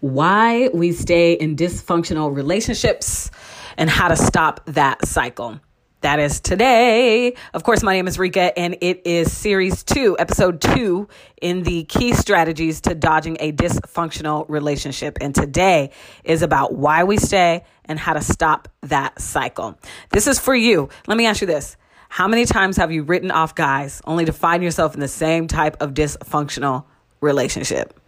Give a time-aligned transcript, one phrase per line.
[0.00, 3.30] why we stay in dysfunctional relationships
[3.76, 5.60] and how to stop that cycle.
[6.02, 7.34] That is today.
[7.54, 11.08] Of course, my name is Rika, and it is series two, episode two
[11.40, 15.18] in the key strategies to dodging a dysfunctional relationship.
[15.20, 15.90] And today
[16.22, 19.78] is about why we stay and how to stop that cycle.
[20.10, 20.90] This is for you.
[21.08, 21.76] Let me ask you this
[22.10, 25.48] How many times have you written off guys only to find yourself in the same
[25.48, 26.84] type of dysfunctional
[27.20, 27.98] relationship?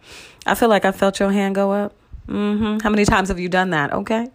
[0.49, 1.93] I feel like I felt your hand go up.
[2.27, 2.79] Mm-hmm.
[2.79, 3.93] How many times have you done that?
[3.93, 4.29] Okay.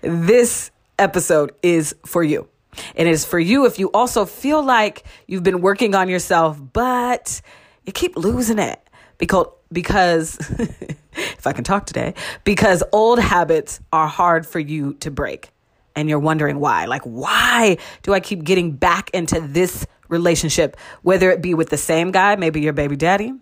[0.00, 2.48] This episode is for you.
[2.96, 6.58] And it is for you if you also feel like you've been working on yourself,
[6.72, 7.40] but
[7.84, 8.80] you keep losing it
[9.18, 10.38] because because
[11.12, 12.14] if I can talk today,
[12.44, 15.50] because old habits are hard for you to break.
[15.96, 16.84] And you're wondering why.
[16.84, 21.76] Like, why do I keep getting back into this relationship, whether it be with the
[21.76, 23.32] same guy, maybe your baby daddy,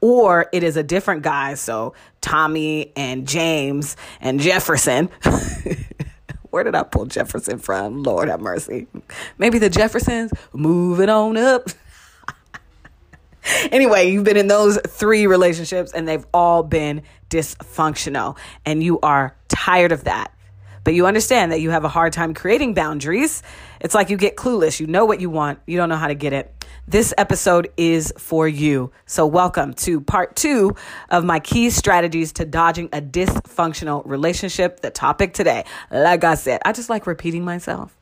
[0.00, 1.54] or it is a different guy.
[1.54, 5.10] So Tommy and James and Jefferson.
[6.50, 8.02] Where did I pull Jefferson from?
[8.02, 8.86] Lord have mercy.
[9.36, 11.68] Maybe the Jeffersons moving on up.
[13.70, 19.36] anyway, you've been in those three relationships and they've all been dysfunctional, and you are
[19.48, 20.32] tired of that.
[20.84, 23.42] But you understand that you have a hard time creating boundaries.
[23.86, 24.80] It's like you get clueless.
[24.80, 26.66] You know what you want, you don't know how to get it.
[26.88, 28.90] This episode is for you.
[29.06, 30.74] So, welcome to part two
[31.08, 34.80] of my key strategies to dodging a dysfunctional relationship.
[34.80, 37.96] The topic today, like I said, I just like repeating myself.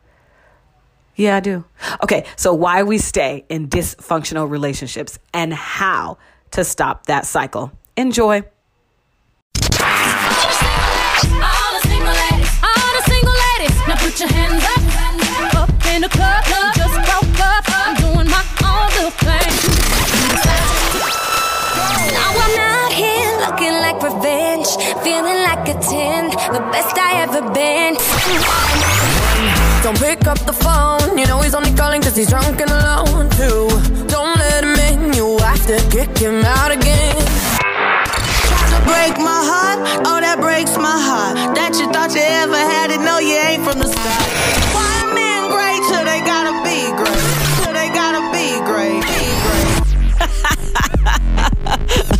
[1.17, 1.67] Yeah, I do.
[2.03, 6.17] Okay, so why we stay in dysfunctional relationships and how
[6.53, 7.73] to stop that cycle.
[7.95, 8.43] Enjoy.
[14.05, 14.74] put your hands up,
[16.05, 16.45] the club.
[16.77, 17.65] just broke up.
[17.69, 19.53] I'm doing my own little thing.
[22.13, 24.69] Now I'm out here looking like revenge,
[25.03, 27.97] feeling like a 10, the best I ever been.
[29.83, 33.31] Don't pick up the phone, you know he's only calling cause he's drunk and alone
[33.31, 33.69] too.
[34.09, 37.15] Don't let him in, you have to kick him out again
[38.85, 41.57] break my heart, oh that breaks my heart.
[41.57, 44.64] That you thought you ever had it, no you ain't from the start.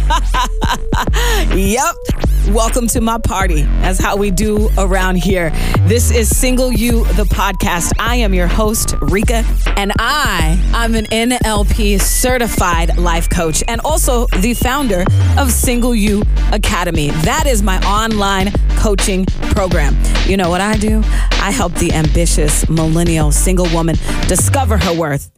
[1.55, 1.95] yep.
[2.51, 3.63] Welcome to my party.
[3.63, 5.51] That's how we do around here.
[5.87, 7.93] This is Single You, the podcast.
[7.99, 9.45] I am your host, Rika,
[9.79, 15.05] and I, I'm an NLP certified life coach and also the founder
[15.39, 16.23] of Single You
[16.53, 17.11] Academy.
[17.23, 19.97] That is my online coaching program.
[20.27, 20.99] You know what I do?
[21.33, 23.97] I help the ambitious millennial single woman
[24.29, 25.31] discover her worth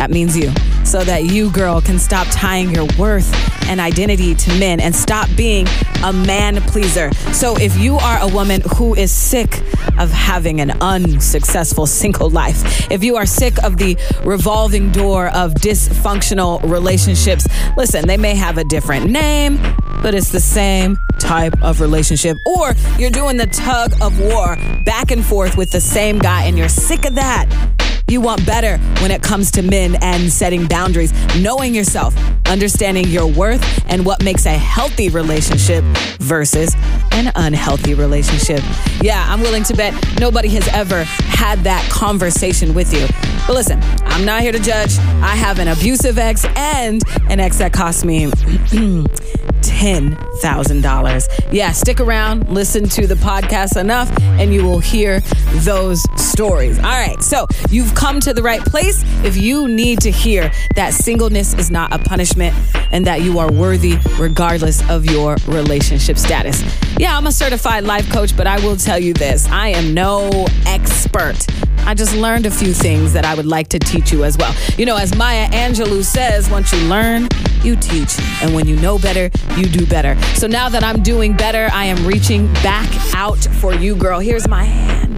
[0.00, 0.50] that means you.
[0.86, 3.30] So that you, girl, can stop tying your worth
[3.68, 5.66] and identity to men and stop being
[6.02, 7.12] a man pleaser.
[7.34, 9.58] So if you are a woman who is sick
[9.98, 15.52] of having an unsuccessful single life, if you are sick of the revolving door of
[15.52, 17.46] dysfunctional relationships,
[17.76, 19.60] listen, they may have a different name,
[20.00, 22.38] but it's the same type of relationship.
[22.46, 24.56] Or you're doing the tug of war
[24.86, 27.76] back and forth with the same guy and you're sick of that.
[28.10, 32.12] You want better when it comes to men and setting boundaries, knowing yourself,
[32.48, 35.84] understanding your worth, and what makes a healthy relationship
[36.18, 36.74] versus
[37.12, 38.64] an unhealthy relationship.
[39.00, 43.06] Yeah, I'm willing to bet nobody has ever had that conversation with you.
[43.46, 44.98] But listen, I'm not here to judge.
[45.22, 48.24] I have an abusive ex and an ex that cost me
[49.80, 51.52] $10,000.
[51.52, 55.20] Yeah, stick around, listen to the podcast enough, and you will hear
[55.64, 56.78] those stories.
[56.78, 60.92] All right, so you've come to the right place if you need to hear that
[60.92, 62.54] singleness is not a punishment
[62.92, 66.62] and that you are worthy regardless of your relationship status.
[66.98, 70.46] Yeah, I'm a certified life coach, but I will tell you this I am no
[70.66, 71.46] expert.
[71.86, 74.54] I just learned a few things that I would like to teach you as well.
[74.76, 77.28] You know, as Maya Angelou says, once you learn,
[77.62, 78.18] you teach.
[78.42, 80.20] And when you know better, you do better.
[80.34, 84.20] So now that I'm doing better, I am reaching back out for you, girl.
[84.20, 85.16] Here's my hand.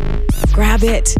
[0.53, 1.15] Grab it.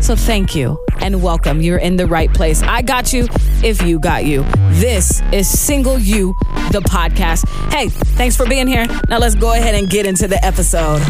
[0.00, 1.60] So thank you and welcome.
[1.60, 2.62] You're in the right place.
[2.62, 3.26] I got you
[3.62, 4.44] if you got you.
[4.72, 6.34] This is Single You,
[6.70, 7.48] the podcast.
[7.72, 8.86] Hey, thanks for being here.
[9.08, 11.02] Now let's go ahead and get into the episode.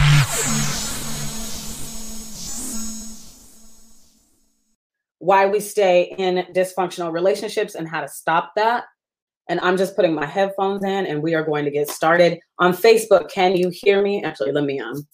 [5.28, 8.84] Why we stay in dysfunctional relationships and how to stop that
[9.50, 12.38] and I'm just putting my headphones in and we are going to get started.
[12.60, 14.25] On Facebook, can you hear me?
[14.25, 15.06] Actually, let me um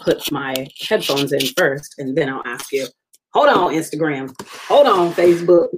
[0.00, 2.88] put my headphones in first and then I'll ask you.
[3.34, 4.34] Hold on, Instagram.
[4.66, 5.68] Hold on, Facebook.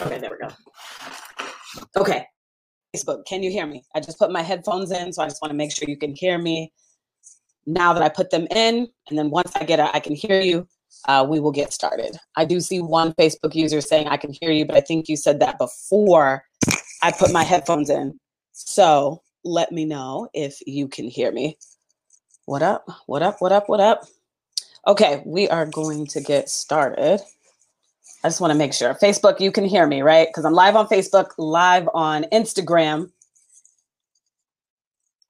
[0.00, 0.54] Okay, there we go.
[1.98, 2.24] Okay.
[2.96, 3.84] Facebook, can you hear me?
[3.94, 6.14] I just put my headphones in, so I just want to make sure you can
[6.14, 6.72] hear me
[7.66, 8.88] now that I put them in.
[9.10, 10.66] And then once I get I can hear you,
[11.06, 12.16] uh, we will get started.
[12.36, 15.16] I do see one Facebook user saying I can hear you, but I think you
[15.16, 16.44] said that before
[17.02, 18.18] I put my headphones in.
[18.52, 21.56] So let me know if you can hear me.
[22.44, 22.86] What up?
[23.06, 23.40] What up?
[23.40, 23.68] What up?
[23.68, 24.06] What up?
[24.86, 27.20] Okay, we are going to get started.
[28.22, 28.94] I just want to make sure.
[28.94, 30.28] Facebook, you can hear me, right?
[30.28, 33.10] Because I'm live on Facebook, live on Instagram.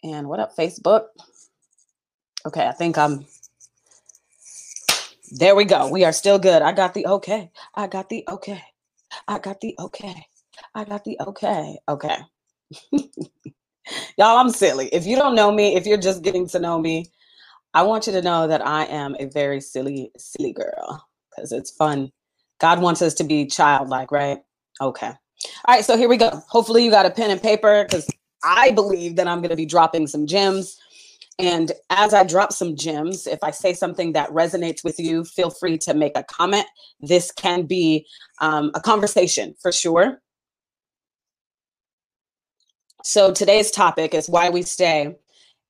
[0.03, 1.07] And what up, Facebook?
[2.47, 3.27] Okay, I think I'm.
[5.31, 5.91] There we go.
[5.91, 6.63] We are still good.
[6.63, 7.51] I got the okay.
[7.75, 8.63] I got the okay.
[9.29, 10.27] I got the okay.
[10.75, 11.79] I got the okay.
[11.89, 12.19] Okay.
[14.19, 14.89] Y'all, I'm silly.
[14.89, 17.07] If you don't know me, if you're just getting to know me,
[17.75, 21.71] I want you to know that I am a very silly, silly girl because it's
[21.71, 22.13] fun
[22.61, 24.39] God wants us to be childlike, right?
[24.81, 25.09] Okay.
[25.09, 25.17] All
[25.75, 26.43] right, so here we go.
[26.49, 28.09] Hopefully, you got a pen and paper because
[28.45, 30.79] I believe that I'm going to be dropping some gems.
[31.41, 35.51] And as I drop some gems, if I say something that resonates with you, feel
[35.51, 36.67] free to make a comment.
[37.01, 38.07] This can be
[38.41, 40.21] um, a conversation for sure.
[43.03, 45.17] So today's topic is why we stay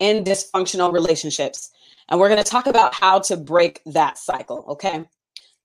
[0.01, 1.71] in dysfunctional relationships.
[2.09, 5.05] And we're going to talk about how to break that cycle, okay?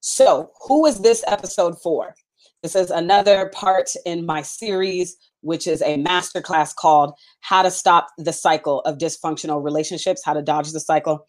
[0.01, 2.13] So, who is this episode for?
[2.61, 8.07] This is another part in my series, which is a masterclass called How to Stop
[8.17, 11.25] the Cycle of Dysfunctional Relationships, How to Dodge the Cycle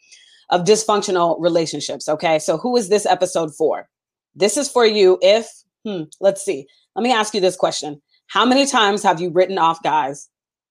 [0.50, 2.08] of Dysfunctional Relationships.
[2.08, 3.88] Okay, so who is this episode for?
[4.34, 5.48] This is for you if,
[5.84, 9.58] hmm, let's see, let me ask you this question How many times have you written
[9.58, 10.28] off guys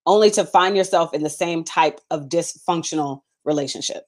[0.07, 4.05] only to find yourself in the same type of dysfunctional relationship?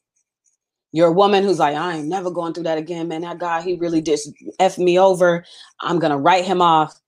[0.93, 3.21] You're a woman who's like, I ain't never going through that again, man.
[3.21, 5.45] That guy, he really just F me over.
[5.81, 6.99] I'm going to write him off.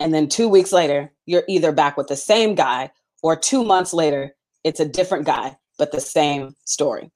[0.00, 2.90] And then two weeks later, you're either back with the same guy
[3.22, 7.10] or two months later, it's a different guy, but the same story.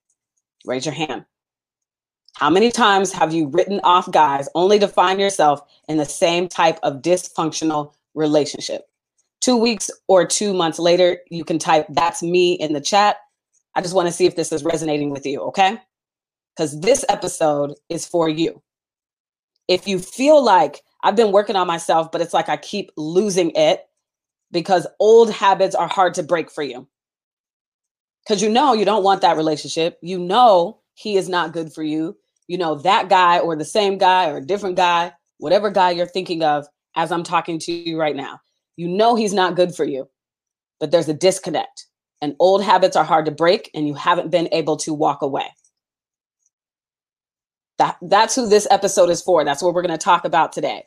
[0.64, 1.24] Raise your hand.
[2.36, 6.48] How many times have you written off guys only to find yourself in the same
[6.48, 8.82] type of dysfunctional relationship?
[9.40, 13.16] Two weeks or two months later, you can type, That's me in the chat.
[13.74, 15.78] I just want to see if this is resonating with you, okay?
[16.58, 18.60] because this episode is for you.
[19.68, 23.52] If you feel like I've been working on myself, but it's like I keep losing
[23.54, 23.86] it
[24.50, 26.88] because old habits are hard to break for you.
[28.24, 29.98] Because you know you don't want that relationship.
[30.02, 32.16] You know he is not good for you.
[32.46, 36.06] You know that guy or the same guy or a different guy, whatever guy you're
[36.06, 36.66] thinking of
[36.96, 38.40] as I'm talking to you right now.
[38.76, 40.08] You know he's not good for you,
[40.80, 41.86] but there's a disconnect.
[42.20, 45.46] And old habits are hard to break, and you haven't been able to walk away.
[47.78, 49.44] That, that's who this episode is for.
[49.44, 50.84] That's what we're going to talk about today.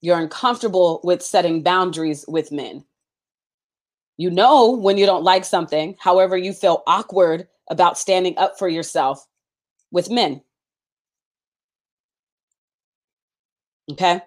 [0.00, 2.84] You're uncomfortable with setting boundaries with men.
[4.16, 8.68] You know when you don't like something, however, you feel awkward about standing up for
[8.68, 9.26] yourself
[9.90, 10.42] with men.
[13.90, 14.20] Okay?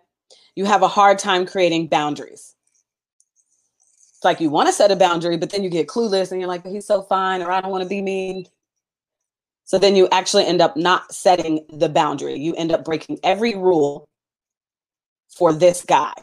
[0.56, 2.56] You have a hard time creating boundaries.
[4.16, 6.48] It's like you want to set a boundary, but then you get clueless and you're
[6.48, 8.48] like, he's so fine, or I don't want to be mean.
[9.67, 12.39] So then you actually end up not setting the boundary.
[12.39, 14.07] You end up breaking every rule
[15.29, 16.13] for this guy.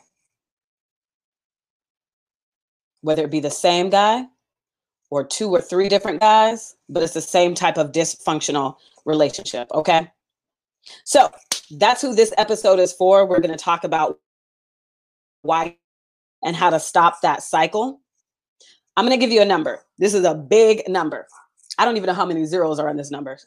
[3.02, 4.25] Whether it be the same guy
[5.11, 9.69] or two or three different guys, but it's the same type of dysfunctional relationship.
[9.74, 10.10] Okay.
[11.05, 11.31] So
[11.72, 13.27] that's who this episode is for.
[13.27, 14.20] We're going to talk about
[15.43, 15.77] why
[16.43, 18.01] and how to stop that cycle.
[18.96, 19.84] I'm going to give you a number.
[19.98, 21.27] This is a big number.
[21.79, 23.39] I don't even know how many zeros are in this number.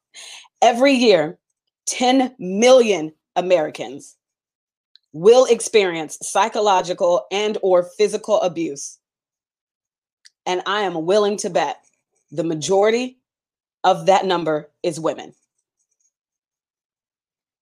[0.62, 1.38] Every year,
[1.86, 4.16] 10 million Americans
[5.12, 8.98] will experience psychological and or physical abuse.
[10.46, 11.84] And I am willing to bet
[12.30, 13.18] the majority
[13.84, 15.34] of that number is women.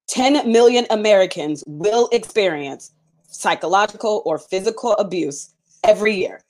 [0.09, 2.93] 10 million Americans will experience
[3.29, 5.53] psychological or physical abuse
[5.85, 6.41] every year.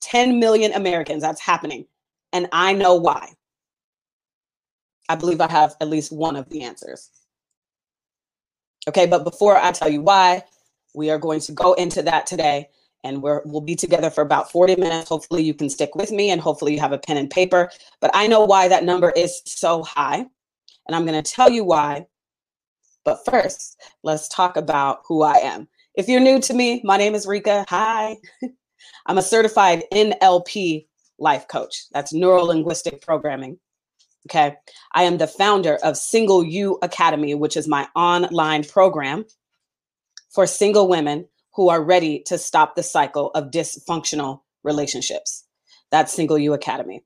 [0.00, 1.84] 10 million Americans, that's happening
[2.32, 3.32] and I know why.
[5.08, 7.10] I believe I have at least one of the answers.
[8.88, 10.42] Okay, but before I tell you why,
[10.94, 12.68] we are going to go into that today
[13.04, 15.08] and we're, we'll be together for about 40 minutes.
[15.08, 17.70] Hopefully, you can stick with me and hopefully, you have a pen and paper.
[18.00, 21.64] But I know why that number is so high, and I'm going to tell you
[21.64, 22.06] why.
[23.04, 25.68] But first, let's talk about who I am.
[25.94, 27.64] If you're new to me, my name is Rika.
[27.68, 28.16] Hi.
[29.06, 30.87] I'm a certified NLP
[31.18, 31.86] life coach.
[31.92, 33.58] That's neuro linguistic programming.
[34.28, 34.56] Okay.
[34.92, 39.24] I am the founder of Single You Academy, which is my online program
[40.30, 45.44] for single women who are ready to stop the cycle of dysfunctional relationships.
[45.90, 47.02] That's Single You Academy.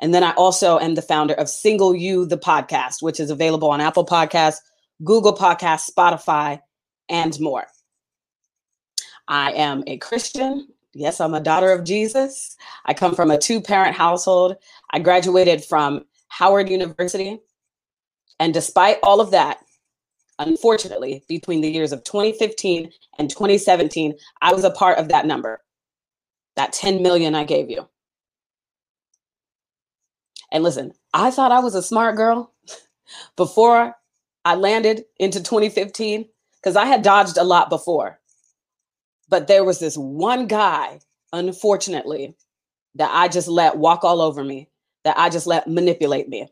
[0.00, 3.70] And then I also am the founder of Single You, the podcast, which is available
[3.70, 4.60] on Apple Podcasts,
[5.04, 6.60] Google Podcasts, Spotify,
[7.08, 7.66] and more.
[9.28, 10.68] I am a Christian.
[10.94, 12.56] Yes, I'm a daughter of Jesus.
[12.84, 14.56] I come from a two parent household.
[14.90, 17.40] I graduated from Howard University.
[18.40, 19.58] And despite all of that,
[20.38, 25.62] unfortunately, between the years of 2015 and 2017, I was a part of that number,
[26.56, 27.88] that 10 million I gave you.
[30.52, 32.54] And listen, I thought I was a smart girl
[33.36, 33.96] before
[34.44, 38.19] I landed into 2015 because I had dodged a lot before.
[39.30, 41.00] But there was this one guy,
[41.32, 42.36] unfortunately,
[42.96, 44.68] that I just let walk all over me,
[45.04, 46.48] that I just let manipulate me.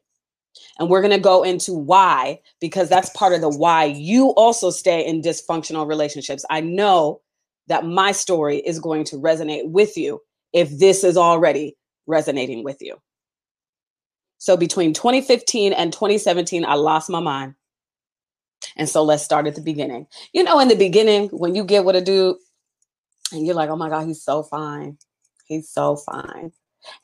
[0.78, 4.70] And we're going to go into why, because that's part of the why you also
[4.70, 6.44] stay in dysfunctional relationships.
[6.48, 7.20] I know
[7.66, 10.20] that my story is going to resonate with you
[10.52, 12.96] if this is already resonating with you.
[14.38, 17.54] So between 2015 and 2017, I lost my mind.
[18.76, 20.06] And so let's start at the beginning.
[20.32, 22.36] You know, in the beginning, when you get with a dude
[23.32, 24.98] and you're like, oh my God, he's so fine.
[25.46, 26.52] He's so fine.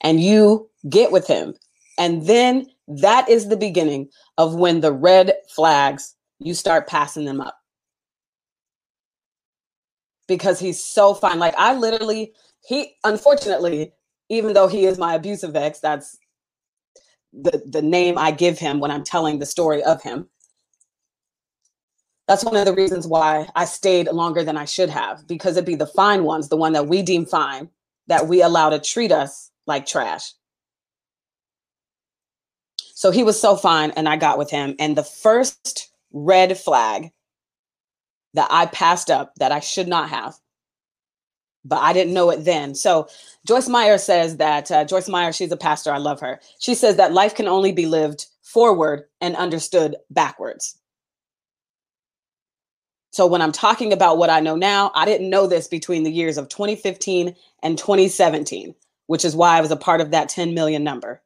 [0.01, 1.55] And you get with him.
[1.99, 7.41] And then that is the beginning of when the red flags, you start passing them
[7.41, 7.59] up.
[10.27, 11.39] Because he's so fine.
[11.39, 12.33] Like I literally,
[12.67, 13.93] he unfortunately,
[14.29, 16.19] even though he is my abusive ex, that's
[17.33, 20.29] the, the name I give him when I'm telling the story of him.
[22.27, 25.67] That's one of the reasons why I stayed longer than I should have, because it'd
[25.67, 27.69] be the fine ones, the one that we deem fine,
[28.07, 30.33] that we allow to treat us like trash.
[32.95, 34.75] So he was so fine, and I got with him.
[34.79, 37.11] And the first red flag
[38.33, 40.35] that I passed up that I should not have,
[41.65, 42.75] but I didn't know it then.
[42.75, 43.09] So
[43.47, 45.93] Joyce Meyer says that uh, Joyce Meyer, she's a pastor.
[45.93, 46.41] I love her.
[46.59, 50.79] She says that life can only be lived forward and understood backwards.
[53.15, 56.11] So when I'm talking about what I know now, I didn't know this between the
[56.11, 58.75] years of 2015 and 2017,
[59.07, 61.23] which is why I was a part of that 10 million number.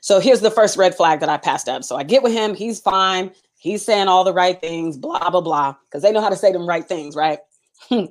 [0.00, 1.84] So here's the first red flag that I passed up.
[1.84, 3.32] So I get with him, he's fine.
[3.58, 6.52] He's saying all the right things, blah, blah, blah, because they know how to say
[6.52, 7.40] them right things, right?
[7.90, 8.08] and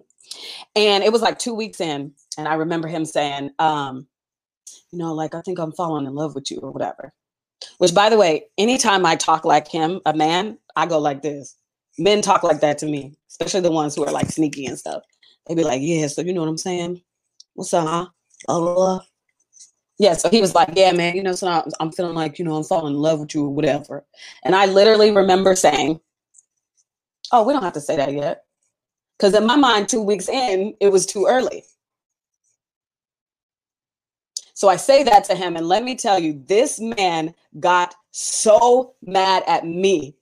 [0.76, 4.06] it was like two weeks in, and I remember him saying, um,
[4.92, 7.12] you know, like, I think I'm falling in love with you or whatever.
[7.78, 11.56] Which, by the way, anytime I talk like him, a man, I go like this.
[11.98, 15.04] Men talk like that to me, especially the ones who are like sneaky and stuff.
[15.48, 17.02] They be like, yeah, so you know what I'm saying?
[17.54, 18.08] What's up, huh?
[18.48, 19.02] Blah.
[19.98, 22.46] Yeah, so he was like, yeah, man, you know, so I'm, I'm feeling like, you
[22.46, 24.06] know, I'm falling in love with you or whatever.
[24.46, 26.00] And I literally remember saying,
[27.34, 28.46] oh, we don't have to say that yet.
[29.18, 31.66] Because in my mind, two weeks in, it was too early.
[34.60, 35.56] So I say that to him.
[35.56, 40.18] And let me tell you, this man got so mad at me.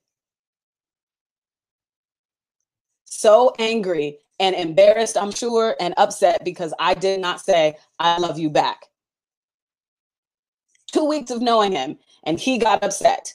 [3.05, 8.37] So angry and embarrassed, I'm sure, and upset because I did not say, I love
[8.37, 8.85] you back.
[10.91, 13.33] Two weeks of knowing him, and he got upset.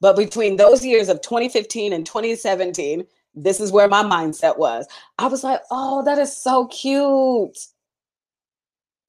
[0.00, 4.86] But between those years of 2015 and 2017, this is where my mindset was.
[5.18, 7.58] I was like, oh, that is so cute.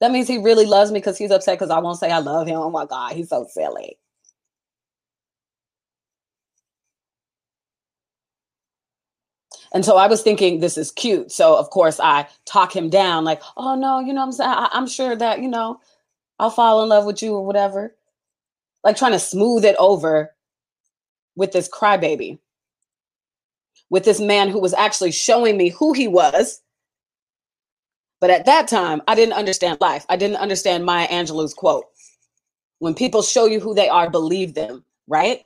[0.02, 2.48] That means he really loves me because he's upset because I won't say I love
[2.48, 2.58] him.
[2.58, 3.98] Oh my God, he's so silly.
[9.74, 11.32] And so I was thinking this is cute.
[11.32, 14.50] So of course I talk him down like, oh no, you know I'm saying?
[14.52, 15.80] I, I'm sure that, you know,
[16.40, 17.96] I'll fall in love with you or whatever.
[18.84, 20.34] Like trying to smooth it over
[21.36, 22.40] with this crybaby.
[23.90, 26.62] With this man who was actually showing me who he was
[28.20, 30.06] but at that time, I didn't understand life.
[30.10, 31.86] I didn't understand Maya Angelou's quote.
[32.80, 35.44] When people show you who they are, believe them, right?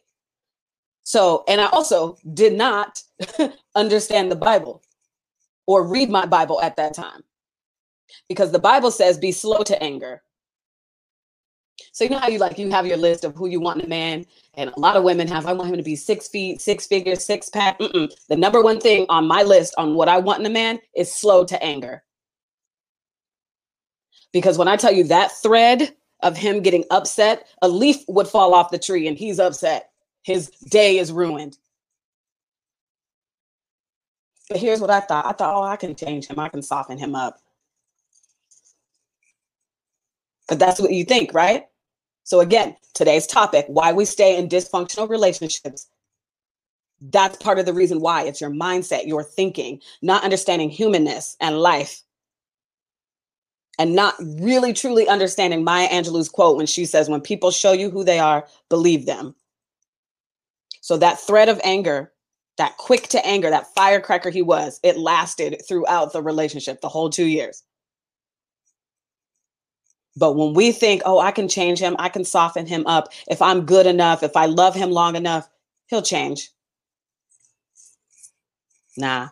[1.04, 3.02] So, and I also did not
[3.76, 4.82] understand the Bible
[5.66, 7.24] or read my Bible at that time
[8.30, 10.22] because the Bible says be slow to anger.
[11.94, 13.86] So, you know how you like, you have your list of who you want in
[13.86, 16.62] a man, and a lot of women have, I want him to be six feet,
[16.62, 17.80] six figures, six pack.
[17.80, 18.10] Mm-mm.
[18.30, 21.14] The number one thing on my list on what I want in a man is
[21.14, 22.04] slow to anger.
[24.34, 28.54] Because when I tell you that thread of him getting upset, a leaf would fall
[28.54, 29.92] off the tree and he's upset.
[30.24, 31.58] His day is ruined.
[34.50, 36.98] But here's what I thought I thought, oh, I can change him, I can soften
[36.98, 37.40] him up.
[40.48, 41.66] But that's what you think, right?
[42.24, 45.88] So, again, today's topic why we stay in dysfunctional relationships.
[47.02, 51.60] That's part of the reason why it's your mindset, your thinking, not understanding humanness and
[51.60, 52.02] life.
[53.82, 57.90] And not really truly understanding Maya Angelou's quote when she says, When people show you
[57.90, 59.34] who they are, believe them.
[60.82, 62.14] So that thread of anger,
[62.60, 67.10] that quick to anger, that firecracker he was, it lasted throughout the relationship, the whole
[67.10, 67.64] two years.
[70.16, 73.12] But when we think, oh, I can change him, I can soften him up.
[73.28, 75.50] If I'm good enough, if I love him long enough,
[75.88, 76.52] he'll change.
[78.96, 79.30] Nah.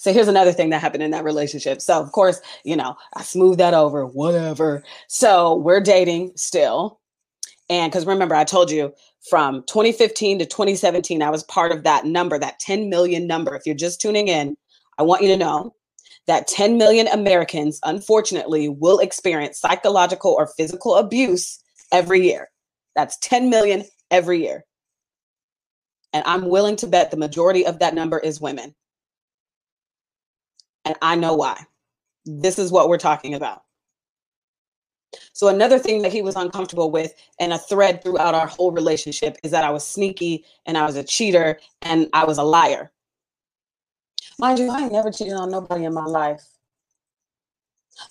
[0.00, 1.82] So here's another thing that happened in that relationship.
[1.82, 4.82] So, of course, you know, I smoothed that over, whatever.
[5.08, 7.00] So we're dating still.
[7.68, 8.94] And because remember, I told you
[9.28, 13.54] from 2015 to 2017, I was part of that number, that 10 million number.
[13.54, 14.56] If you're just tuning in,
[14.96, 15.74] I want you to know
[16.26, 22.48] that 10 million Americans, unfortunately, will experience psychological or physical abuse every year.
[22.96, 24.64] That's 10 million every year.
[26.14, 28.74] And I'm willing to bet the majority of that number is women.
[30.84, 31.66] And I know why.
[32.24, 33.62] This is what we're talking about.
[35.32, 39.36] So, another thing that he was uncomfortable with, and a thread throughout our whole relationship,
[39.42, 42.92] is that I was sneaky and I was a cheater and I was a liar.
[44.38, 46.42] Mind you, I ain't never cheated on nobody in my life.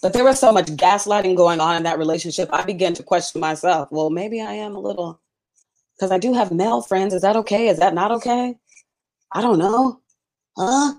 [0.02, 3.42] But there was so much gaslighting going on in that relationship, I began to question
[3.42, 3.90] myself.
[3.92, 5.20] Well, maybe I am a little
[5.96, 7.14] because I do have male friends.
[7.14, 7.68] Is that okay?
[7.68, 8.56] Is that not okay?
[9.32, 10.00] I don't know.
[10.58, 10.94] Huh?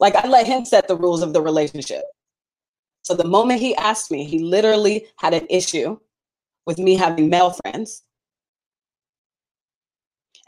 [0.00, 2.04] Like I let him set the rules of the relationship.
[3.02, 5.98] So the moment he asked me, he literally had an issue
[6.66, 8.02] with me having male friends.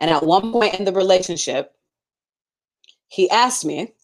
[0.00, 1.72] And at one point in the relationship,
[3.08, 3.94] he asked me,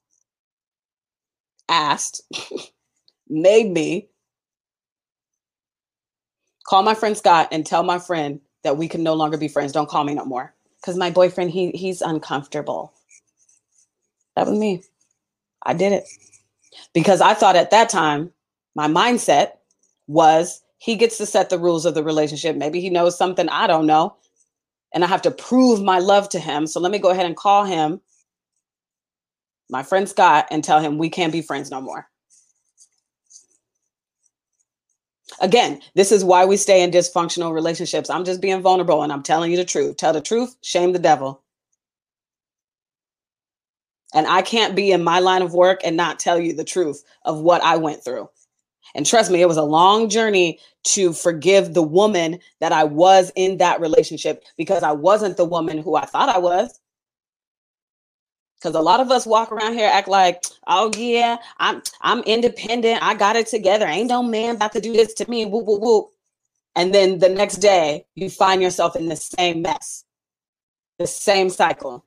[1.68, 2.22] asked,
[3.28, 4.08] made me
[6.66, 9.72] call my friend Scott and tell my friend that we can no longer be friends.
[9.72, 10.54] Don't call me no more.
[10.80, 12.92] Because my boyfriend, he he's uncomfortable.
[14.36, 14.82] That was me.
[15.64, 16.04] I did it.
[16.94, 18.32] Because I thought at that time,
[18.74, 19.52] my mindset
[20.06, 22.56] was he gets to set the rules of the relationship.
[22.56, 24.16] Maybe he knows something I don't know.
[24.94, 26.66] And I have to prove my love to him.
[26.66, 28.00] So let me go ahead and call him,
[29.70, 32.08] my friend Scott, and tell him we can't be friends no more.
[35.40, 38.10] Again, this is why we stay in dysfunctional relationships.
[38.10, 39.98] I'm just being vulnerable and I'm telling you the truth.
[39.98, 41.43] Tell the truth, shame the devil.
[44.14, 47.02] And I can't be in my line of work and not tell you the truth
[47.24, 48.30] of what I went through.
[48.94, 53.32] And trust me, it was a long journey to forgive the woman that I was
[53.34, 56.78] in that relationship because I wasn't the woman who I thought I was.
[58.58, 63.02] Because a lot of us walk around here act like, oh yeah, I'm I'm independent.
[63.02, 63.86] I got it together.
[63.86, 65.44] Ain't no man about to do this to me.
[65.44, 66.10] Whoop whoop whoop.
[66.76, 70.04] And then the next day, you find yourself in the same mess,
[70.98, 72.04] the same cycle.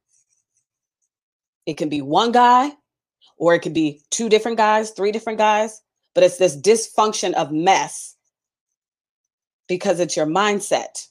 [1.67, 2.71] It can be one guy,
[3.37, 5.81] or it could be two different guys, three different guys,
[6.15, 8.15] but it's this dysfunction of mess
[9.67, 11.07] because it's your mindset.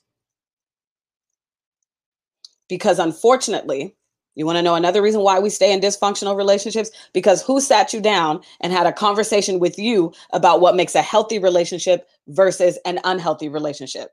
[2.69, 3.95] Because unfortunately,
[4.35, 6.91] you want to know another reason why we stay in dysfunctional relationships?
[7.13, 11.03] Because who sat you down and had a conversation with you about what makes a
[11.03, 14.11] healthy relationship versus an unhealthy relationship?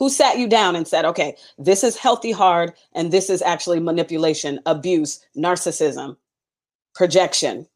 [0.00, 3.80] Who sat you down and said, okay, this is healthy hard, and this is actually
[3.80, 6.16] manipulation, abuse, narcissism,
[6.94, 7.68] projection,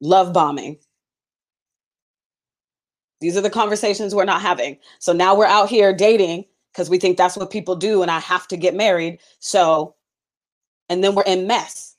[0.00, 0.78] love bombing?
[3.20, 4.78] These are the conversations we're not having.
[5.00, 8.20] So now we're out here dating because we think that's what people do and I
[8.20, 9.18] have to get married.
[9.40, 9.96] So,
[10.88, 11.96] and then we're in mess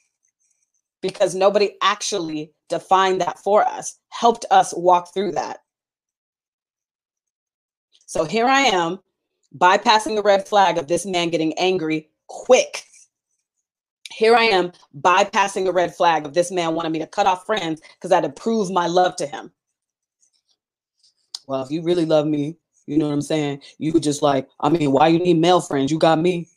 [1.01, 5.59] because nobody actually defined that for us, helped us walk through that.
[8.05, 8.99] So here I am
[9.57, 12.83] bypassing the red flag of this man getting angry quick.
[14.11, 17.45] Here I am bypassing the red flag of this man wanting me to cut off
[17.45, 19.51] friends because I had to prove my love to him.
[21.47, 23.61] Well, if you really love me, you know what I'm saying?
[23.77, 25.91] You could just like, I mean, why you need male friends?
[25.91, 26.47] You got me.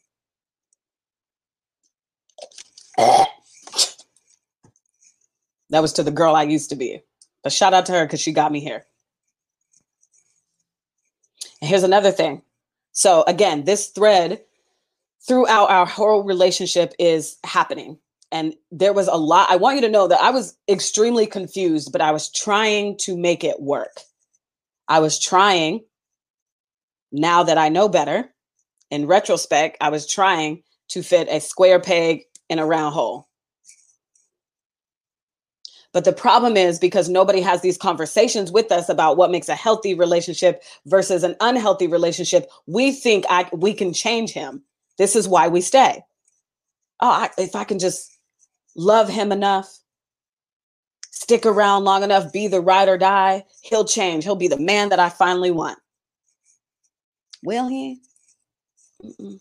[5.71, 7.03] That was to the girl I used to be.
[7.43, 8.87] But shout out to her because she got me here.
[11.61, 12.43] And here's another thing.
[12.99, 14.41] So again, this thread
[15.25, 17.97] throughout our whole relationship is happening.
[18.33, 19.49] And there was a lot.
[19.49, 23.17] I want you to know that I was extremely confused, but I was trying to
[23.17, 24.01] make it work.
[24.89, 25.85] I was trying
[27.13, 28.35] now that I know better,
[28.91, 33.28] in retrospect, I was trying to fit a square peg in a round hole.
[35.93, 39.55] But the problem is because nobody has these conversations with us about what makes a
[39.55, 44.63] healthy relationship versus an unhealthy relationship, we think I, we can change him.
[44.99, 46.05] This is why we stay.
[47.01, 48.19] Oh, I, if I can just
[48.77, 49.79] love him enough,
[51.11, 54.25] stick around long enough, be the ride or die, he'll change.
[54.25, 55.79] He'll be the man that I finally want.
[57.43, 58.01] Will he?
[59.03, 59.41] Mm-mm.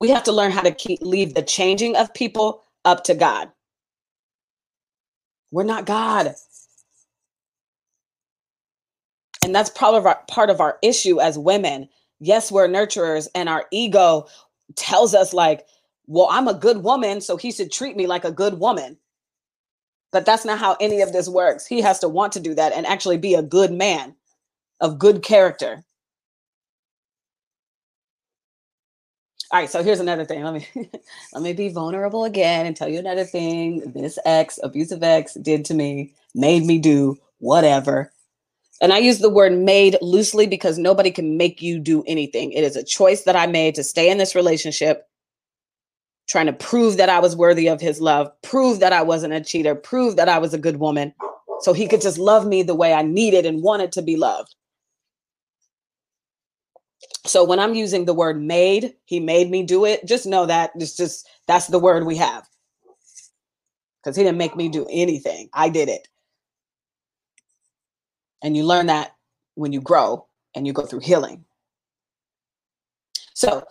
[0.00, 3.50] We have to learn how to keep leave the changing of people up to God.
[5.54, 6.34] We're not God.
[9.44, 11.88] And that's part of our part of our issue as women.
[12.18, 14.26] Yes, we're nurturers, and our ego
[14.74, 15.64] tells us like,
[16.06, 18.98] well, I'm a good woman, so he should treat me like a good woman.
[20.10, 21.66] But that's not how any of this works.
[21.66, 24.16] He has to want to do that and actually be a good man
[24.80, 25.84] of good character.
[29.54, 30.42] All right, so here's another thing.
[30.42, 30.66] Let me
[31.32, 33.92] let me be vulnerable again and tell you another thing.
[33.94, 38.12] This ex, abusive ex, did to me, made me do whatever.
[38.82, 42.50] And I use the word made loosely because nobody can make you do anything.
[42.50, 45.06] It is a choice that I made to stay in this relationship,
[46.28, 49.40] trying to prove that I was worthy of his love, prove that I wasn't a
[49.40, 51.14] cheater, prove that I was a good woman,
[51.60, 54.52] so he could just love me the way I needed and wanted to be loved.
[57.26, 60.04] So when I'm using the word made, he made me do it.
[60.06, 62.46] Just know that it's just that's the word we have.
[64.02, 65.48] Because he didn't make me do anything.
[65.52, 66.08] I did it.
[68.42, 69.14] And you learn that
[69.54, 71.44] when you grow and you go through healing.
[73.32, 73.66] So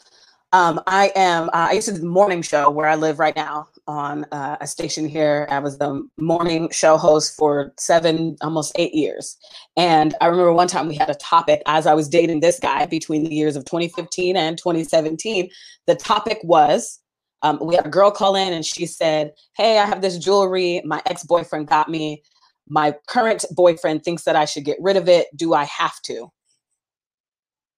[0.52, 3.36] um, I am, uh, I used to do the morning show where I live right
[3.36, 5.48] now on uh, a station here.
[5.50, 9.38] I was the morning show host for seven, almost eight years.
[9.78, 12.86] And I remember one time we had a topic as I was dating this guy
[12.86, 15.50] between the years of 2015 and 2017.
[15.88, 17.00] The topic was
[17.42, 20.82] um, we had a girl call in and she said, Hey, I have this jewelry
[20.86, 22.24] my ex boyfriend got me.
[22.70, 25.28] My current boyfriend thinks that I should get rid of it.
[25.36, 26.32] Do I have to?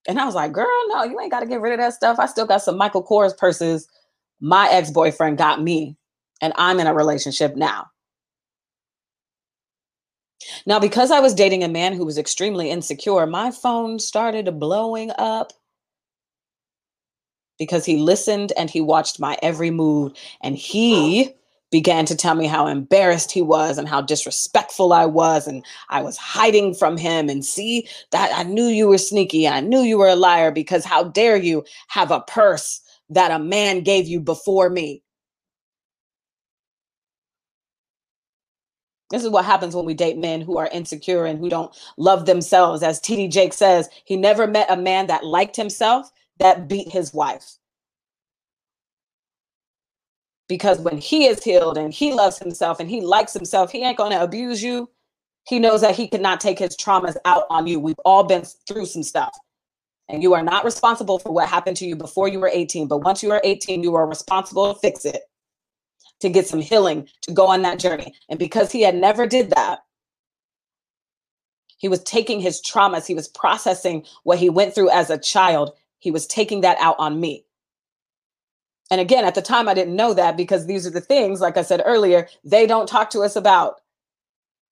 [0.07, 2.19] And I was like, girl, no, you ain't got to get rid of that stuff.
[2.19, 3.87] I still got some Michael Kors purses.
[4.39, 5.95] My ex boyfriend got me,
[6.41, 7.87] and I'm in a relationship now.
[10.65, 15.11] Now, because I was dating a man who was extremely insecure, my phone started blowing
[15.17, 15.53] up
[17.57, 21.33] because he listened and he watched my every move and he
[21.71, 25.47] began to tell me how embarrassed he was and how disrespectful I was.
[25.47, 27.27] And I was hiding from him.
[27.27, 29.47] And see, that I knew you were sneaky.
[29.47, 33.39] I knew you were a liar because how dare you have a purse that a
[33.39, 35.03] man gave you before me?
[39.11, 42.25] This is what happens when we date men who are insecure and who don't love
[42.25, 42.83] themselves.
[42.83, 47.13] As TD Jake says, he never met a man that liked himself that beat his
[47.13, 47.57] wife
[50.47, 53.97] because when he is healed and he loves himself and he likes himself, he ain't
[53.97, 54.89] going to abuse you.
[55.47, 57.79] He knows that he cannot take his traumas out on you.
[57.79, 59.35] We've all been through some stuff.
[60.07, 62.87] And you are not responsible for what happened to you before you were 18.
[62.87, 65.23] But once you are 18, you are responsible to fix it,
[66.19, 68.13] to get some healing, to go on that journey.
[68.29, 69.79] And because he had never did that,
[71.77, 75.71] he was taking his traumas, he was processing what he went through as a child.
[75.99, 77.45] He was taking that out on me.
[78.91, 81.57] And again, at the time, I didn't know that because these are the things, like
[81.57, 83.81] I said earlier, they don't talk to us about.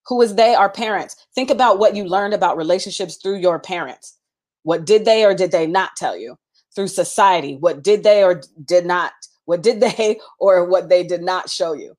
[0.07, 0.53] Who is they?
[0.53, 1.15] Our parents.
[1.33, 4.17] Think about what you learned about relationships through your parents.
[4.63, 6.37] What did they or did they not tell you?
[6.75, 7.57] Through society.
[7.57, 9.13] What did they or did not?
[9.45, 11.95] What did they or what they did not show you?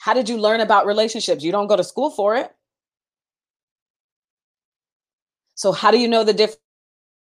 [0.00, 1.44] How did you learn about relationships?
[1.44, 2.52] You don't go to school for it.
[5.54, 6.60] So, how do you know the difference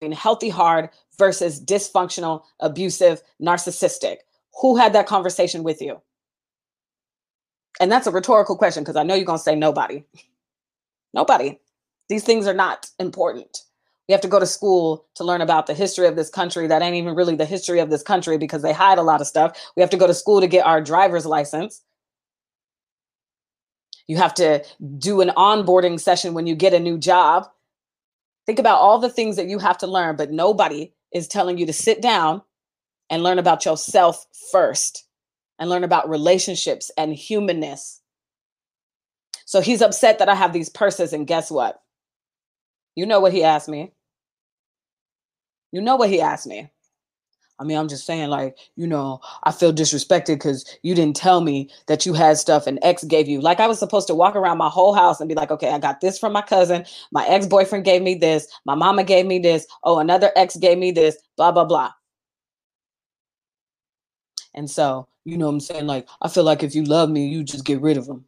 [0.00, 4.18] between healthy hard versus dysfunctional, abusive, narcissistic?
[4.60, 6.00] Who had that conversation with you?
[7.80, 10.04] And that's a rhetorical question because I know you're going to say nobody.
[11.14, 11.58] nobody.
[12.08, 13.58] These things are not important.
[14.08, 16.66] We have to go to school to learn about the history of this country.
[16.66, 19.26] That ain't even really the history of this country because they hide a lot of
[19.26, 19.56] stuff.
[19.76, 21.82] We have to go to school to get our driver's license.
[24.06, 24.64] You have to
[24.98, 27.48] do an onboarding session when you get a new job.
[28.46, 31.66] Think about all the things that you have to learn, but nobody is telling you
[31.66, 32.42] to sit down
[33.08, 35.06] and learn about yourself first
[35.58, 38.00] and learn about relationships and humanness.
[39.44, 41.12] So he's upset that I have these purses.
[41.12, 41.81] And guess what?
[42.94, 43.92] You know what he asked me.
[45.72, 46.70] You know what he asked me.
[47.58, 51.40] I mean, I'm just saying, like, you know, I feel disrespected because you didn't tell
[51.40, 53.40] me that you had stuff and ex gave you.
[53.40, 55.78] Like, I was supposed to walk around my whole house and be like, okay, I
[55.78, 56.84] got this from my cousin.
[57.12, 58.48] My ex boyfriend gave me this.
[58.64, 59.66] My mama gave me this.
[59.84, 61.92] Oh, another ex gave me this, blah, blah, blah.
[64.54, 65.86] And so, you know what I'm saying?
[65.86, 68.24] Like, I feel like if you love me, you just get rid of them.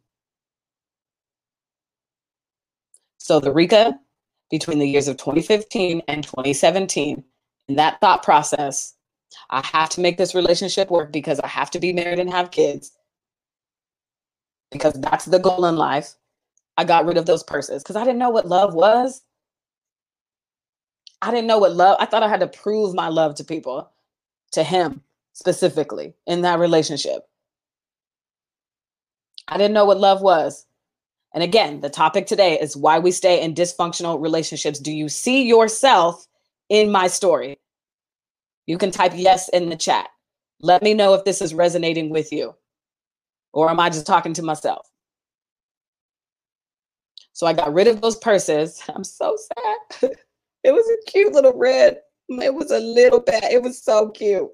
[3.17, 3.99] So the Rika
[4.51, 7.23] between the years of 2015 and 2017,
[7.67, 8.93] in that thought process,
[9.49, 12.51] I have to make this relationship work because I have to be married and have
[12.51, 12.91] kids.
[14.71, 16.15] Because that's the goal in life.
[16.77, 19.21] I got rid of those purses because I didn't know what love was.
[21.21, 21.97] I didn't know what love.
[21.99, 23.91] I thought I had to prove my love to people,
[24.51, 25.01] to him
[25.33, 27.27] specifically in that relationship.
[29.47, 30.64] I didn't know what love was.
[31.35, 34.79] And again, the topic today is why we stay in dysfunctional relationships.
[34.79, 36.25] Do you see yourself
[36.69, 37.57] in my story?
[38.67, 40.07] You can type yes in the chat.
[40.61, 42.55] Let me know if this is resonating with you.
[43.51, 44.87] Or am I just talking to myself?
[47.33, 48.81] So I got rid of those purses.
[48.95, 50.11] I'm so sad.
[50.63, 51.97] it was a cute little red.
[52.29, 53.43] It was a little bad.
[53.43, 54.49] It was so cute.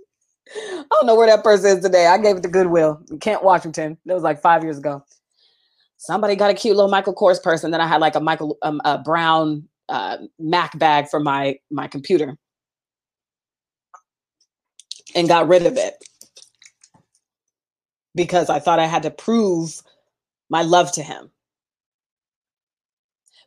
[0.53, 2.07] I don't know where that purse is today.
[2.07, 3.99] I gave it to Goodwill in Kent, Washington.
[4.03, 5.05] It was like five years ago.
[6.01, 8.57] Somebody got a cute little Michael Kors purse, and then I had like a Michael
[8.63, 12.37] um, a brown uh, Mac bag for my my computer,
[15.13, 15.93] and got rid of it
[18.15, 19.83] because I thought I had to prove
[20.49, 21.29] my love to him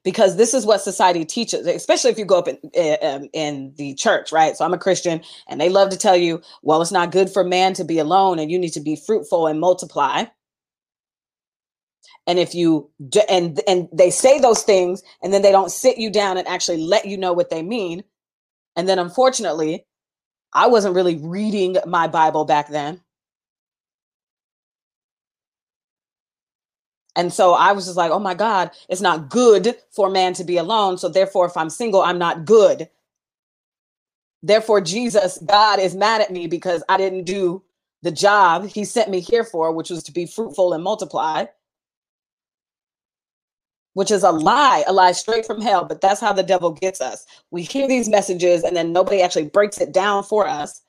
[0.04, 3.94] because this is what society teaches, especially if you go up in, in, in the
[3.94, 4.56] church, right?
[4.56, 7.42] So I'm a Christian, and they love to tell you, well, it's not good for
[7.42, 10.26] man to be alone, and you need to be fruitful and multiply.
[12.26, 12.90] And if you
[13.28, 16.78] and and they say those things, and then they don't sit you down and actually
[16.78, 18.04] let you know what they mean,
[18.76, 19.84] and then unfortunately,
[20.52, 23.02] I wasn't really reading my Bible back then.
[27.16, 30.44] And so I was just like, oh my God, it's not good for man to
[30.44, 30.98] be alone.
[30.98, 32.88] So therefore, if I'm single, I'm not good.
[34.42, 37.62] Therefore, Jesus, God is mad at me because I didn't do
[38.02, 41.46] the job he sent me here for, which was to be fruitful and multiply,
[43.94, 45.84] which is a lie, a lie straight from hell.
[45.84, 47.26] But that's how the devil gets us.
[47.50, 50.82] We hear these messages and then nobody actually breaks it down for us.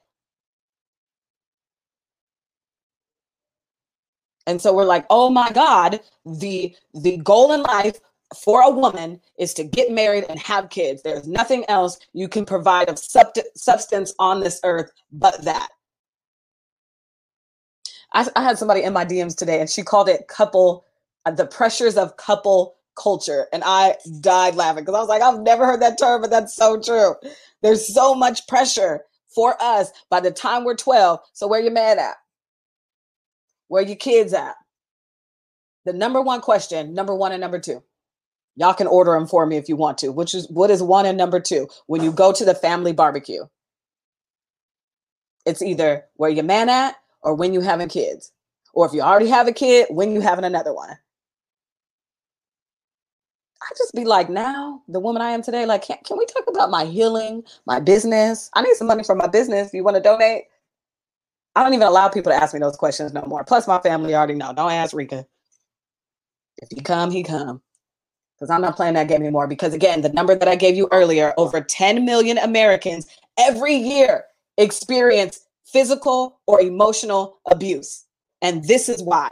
[4.47, 7.99] And so we're like, oh my God, the the goal in life
[8.43, 11.01] for a woman is to get married and have kids.
[11.01, 15.69] There's nothing else you can provide of substance on this earth but that.
[18.13, 20.85] I, I had somebody in my DMs today and she called it couple,
[21.25, 23.47] uh, the pressures of couple culture.
[23.53, 26.55] And I died laughing because I was like, I've never heard that term, but that's
[26.55, 27.15] so true.
[27.61, 29.01] There's so much pressure
[29.33, 31.19] for us by the time we're 12.
[31.33, 32.15] So where your man at?
[33.67, 34.55] Where your kids at?
[35.85, 37.83] The number one question, number one and number two.
[38.55, 40.11] Y'all can order them for me if you want to.
[40.11, 41.67] Which is what is one and number two?
[41.87, 43.43] When you go to the family barbecue,
[45.45, 48.31] it's either where your man at or when you having kids.
[48.73, 50.97] Or if you already have a kid, when you having another one.
[53.65, 56.43] I just be like, now the woman I am today, like, can, can we talk
[56.47, 58.51] about my healing, my business?
[58.53, 59.73] I need some money for my business.
[59.73, 60.43] You want to donate?
[61.55, 63.43] I don't even allow people to ask me those questions no more.
[63.43, 64.53] Plus, my family already know.
[64.53, 65.25] Don't ask Rika.
[66.61, 67.61] If he come, he come.
[68.35, 69.47] Because I'm not playing that game anymore.
[69.47, 73.07] Because again, the number that I gave you earlier, over 10 million Americans
[73.39, 74.25] every year
[74.57, 78.05] experience physical or emotional abuse.
[78.41, 79.29] And this is why.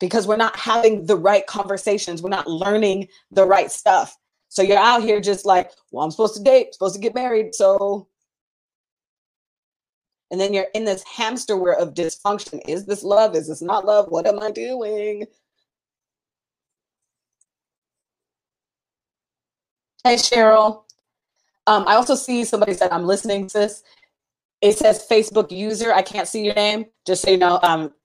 [0.00, 4.16] Because we're not having the right conversations, we're not learning the right stuff.
[4.48, 7.54] So you're out here just like, well, I'm supposed to date, supposed to get married.
[7.54, 8.08] So
[10.34, 12.60] and then you're in this hamster wheel of dysfunction.
[12.66, 13.36] Is this love?
[13.36, 14.06] Is this not love?
[14.08, 15.26] What am I doing?
[20.02, 20.82] Hey, Cheryl.
[21.66, 23.84] Um, I also see somebody said, I'm listening, sis.
[24.60, 25.92] It says Facebook user.
[25.92, 27.60] I can't see your name, just so you know.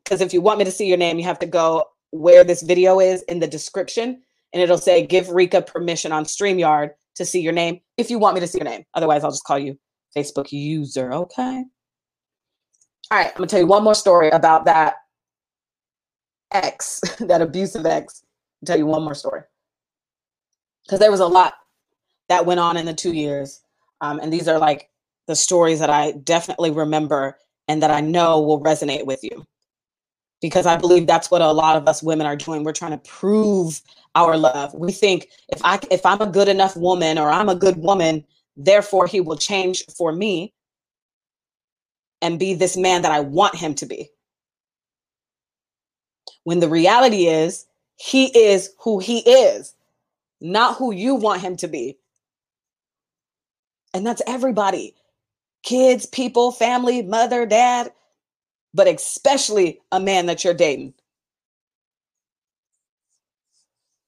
[0.10, 2.64] Because if you want me to see your name, you have to go where this
[2.64, 4.20] video is in the description,
[4.52, 8.34] and it'll say, Give Rika permission on StreamYard to see your name if you want
[8.34, 8.84] me to see your name.
[8.96, 9.78] Otherwise, I'll just call you
[10.18, 11.14] Facebook user.
[11.14, 11.64] Okay.
[13.12, 14.96] All right, I'm gonna tell you one more story about that
[16.52, 18.24] ex, that abusive ex.
[18.64, 19.42] I'll tell you one more story
[20.86, 21.54] because there was a lot
[22.30, 23.62] that went on in the two years,
[24.02, 24.90] um, and these are like
[25.28, 29.46] the stories that I definitely remember and that I know will resonate with you
[30.42, 32.64] because I believe that's what a lot of us women are doing.
[32.64, 33.82] We're trying to prove
[34.16, 34.74] our love.
[34.74, 38.26] We think if I if I'm a good enough woman or I'm a good woman,
[38.58, 40.54] therefore he will change for me
[42.22, 44.10] and be this man that I want him to be.
[46.44, 47.66] When the reality is,
[47.98, 49.76] he is who he is,
[50.42, 51.98] not who you want him to be.
[53.94, 54.96] And that's everybody
[55.64, 57.92] kids, people, family, mother, dad.
[58.74, 60.94] But especially a man that you're dating.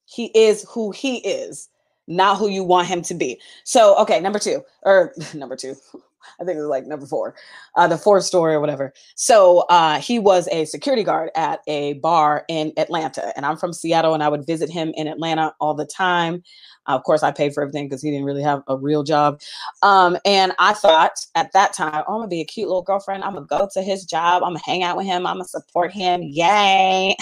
[0.05, 1.69] He is who he is,
[2.07, 3.39] not who you want him to be.
[3.63, 5.75] So, okay, number two, or number two,
[6.39, 7.35] I think it was like number four,
[7.75, 8.93] uh, the fourth story or whatever.
[9.15, 13.73] So uh, he was a security guard at a bar in Atlanta, and I'm from
[13.73, 16.43] Seattle, and I would visit him in Atlanta all the time.
[16.87, 19.41] Uh, of course, I paid for everything because he didn't really have a real job.
[19.81, 23.23] Um, and I thought at that time, oh, I'm gonna be a cute little girlfriend.
[23.23, 24.43] I'm gonna go to his job.
[24.43, 25.25] I'm gonna hang out with him.
[25.27, 26.21] I'm gonna support him.
[26.23, 27.15] Yay!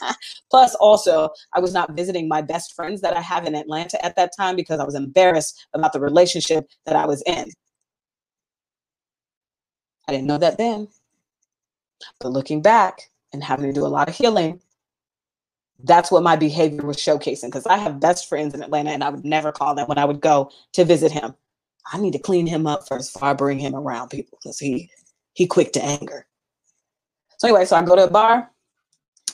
[0.50, 4.16] Plus, also, I was not visiting my best friends that I have in Atlanta at
[4.16, 7.48] that time because I was embarrassed about the relationship that I was in.
[10.08, 10.88] I didn't know that then.
[12.20, 14.60] But looking back and having to do a lot of healing,
[15.82, 19.08] that's what my behavior was showcasing because I have best friends in Atlanta and I
[19.10, 21.34] would never call them when I would go to visit him.
[21.92, 24.90] I need to clean him up first before I bring him around people because he
[25.34, 26.26] he quick to anger.
[27.38, 28.50] So anyway, so I go to a bar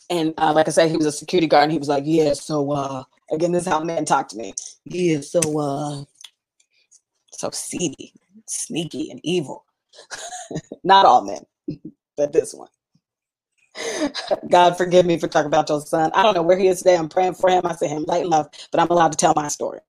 [0.08, 2.32] and uh, like I said, he was a security guard and he was like, yeah,
[2.32, 4.54] so uh again, this is how men talk to me.
[4.84, 6.04] Yeah, so uh
[7.32, 8.12] so seedy,
[8.46, 9.64] sneaky, and evil.
[10.84, 11.46] Not all men,
[12.16, 12.68] but this one.
[14.50, 16.10] God forgive me for talking about your son.
[16.14, 16.96] I don't know where he is today.
[16.96, 17.62] I'm praying for him.
[17.64, 19.80] I say him light and love, but I'm allowed to tell my story.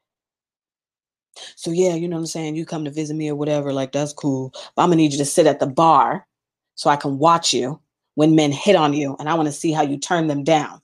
[1.56, 2.56] So yeah, you know what I'm saying?
[2.56, 4.51] You come to visit me or whatever, like that's cool.
[4.75, 6.27] But I'm gonna need you to sit at the bar
[6.75, 7.80] so I can watch you
[8.15, 10.82] when men hit on you, and I want to see how you turn them down.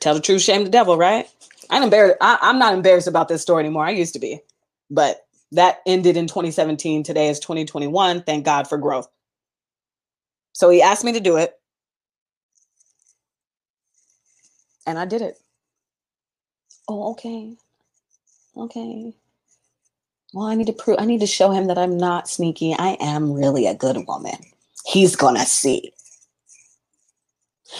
[0.00, 1.28] Tell the truth, shame the devil, right?
[1.70, 2.18] I'm embarrassed.
[2.20, 3.84] I, I'm not embarrassed about this story anymore.
[3.86, 4.40] I used to be,
[4.90, 7.02] but that ended in 2017.
[7.02, 8.22] Today is 2021.
[8.22, 9.08] Thank God for growth.
[10.52, 11.54] So he asked me to do it.
[14.86, 15.38] And I did it.
[16.88, 17.56] Oh, okay.
[18.56, 19.12] Okay.
[20.32, 22.74] Well, I need to prove, I need to show him that I'm not sneaky.
[22.74, 24.36] I am really a good woman.
[24.86, 25.92] He's to see.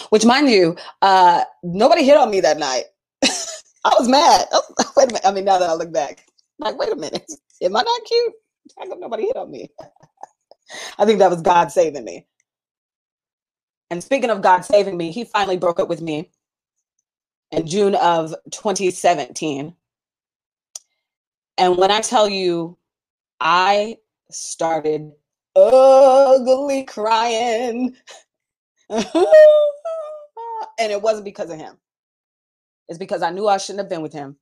[0.09, 2.85] Which, mind you, uh, nobody hit on me that night.
[3.23, 4.47] I was mad.
[4.51, 4.61] Oh,
[4.97, 5.25] wait a minute.
[5.25, 6.25] I mean, now that I look back,
[6.59, 7.31] like, wait a minute.
[7.61, 8.33] Am I not cute?
[8.77, 9.69] How come nobody hit on me?
[10.99, 12.25] I think that was God saving me.
[13.89, 16.29] And speaking of God saving me, he finally broke up with me
[17.51, 19.73] in June of 2017.
[21.57, 22.77] And when I tell you,
[23.39, 23.97] I
[24.29, 25.11] started
[25.55, 27.95] ugly crying.
[28.89, 29.05] and
[30.79, 31.77] it wasn't because of him.
[32.89, 34.37] It's because I knew I shouldn't have been with him.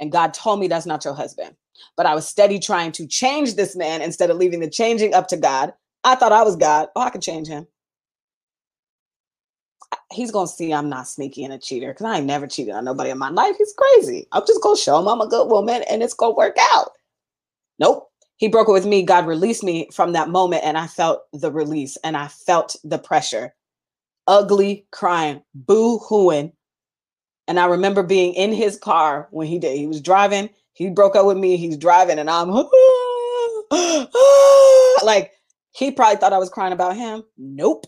[0.00, 1.54] And God told me that's not your husband.
[1.96, 5.28] But I was steady trying to change this man instead of leaving the changing up
[5.28, 5.72] to God.
[6.04, 6.88] I thought I was God.
[6.96, 7.66] Oh, I can change him.
[10.12, 12.84] He's gonna see I'm not sneaky and a cheater because I ain't never cheated on
[12.84, 13.56] nobody in my life.
[13.58, 14.26] He's crazy.
[14.32, 16.90] I'm just gonna show him I'm a good woman and it's gonna work out.
[17.78, 18.10] Nope.
[18.36, 19.02] He broke it with me.
[19.02, 22.98] God released me from that moment, and I felt the release and I felt the
[22.98, 23.54] pressure.
[24.28, 26.52] Ugly crying, boo hooing,
[27.48, 29.76] and I remember being in his car when he did.
[29.76, 30.50] He was driving.
[30.78, 31.56] He broke up with me.
[31.56, 32.50] He's driving, and I'm
[35.04, 35.32] like,
[35.72, 37.24] he probably thought I was crying about him.
[37.36, 37.86] Nope.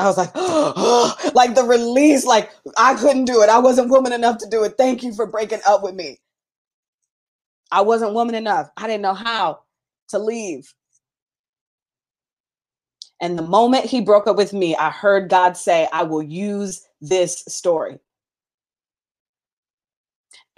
[0.00, 0.34] I was like,
[1.36, 3.50] like the release, like I couldn't do it.
[3.50, 4.74] I wasn't woman enough to do it.
[4.76, 6.18] Thank you for breaking up with me.
[7.70, 8.68] I wasn't woman enough.
[8.76, 9.60] I didn't know how
[10.08, 10.74] to leave.
[13.20, 16.84] And the moment he broke up with me, I heard God say, I will use
[17.00, 18.00] this story.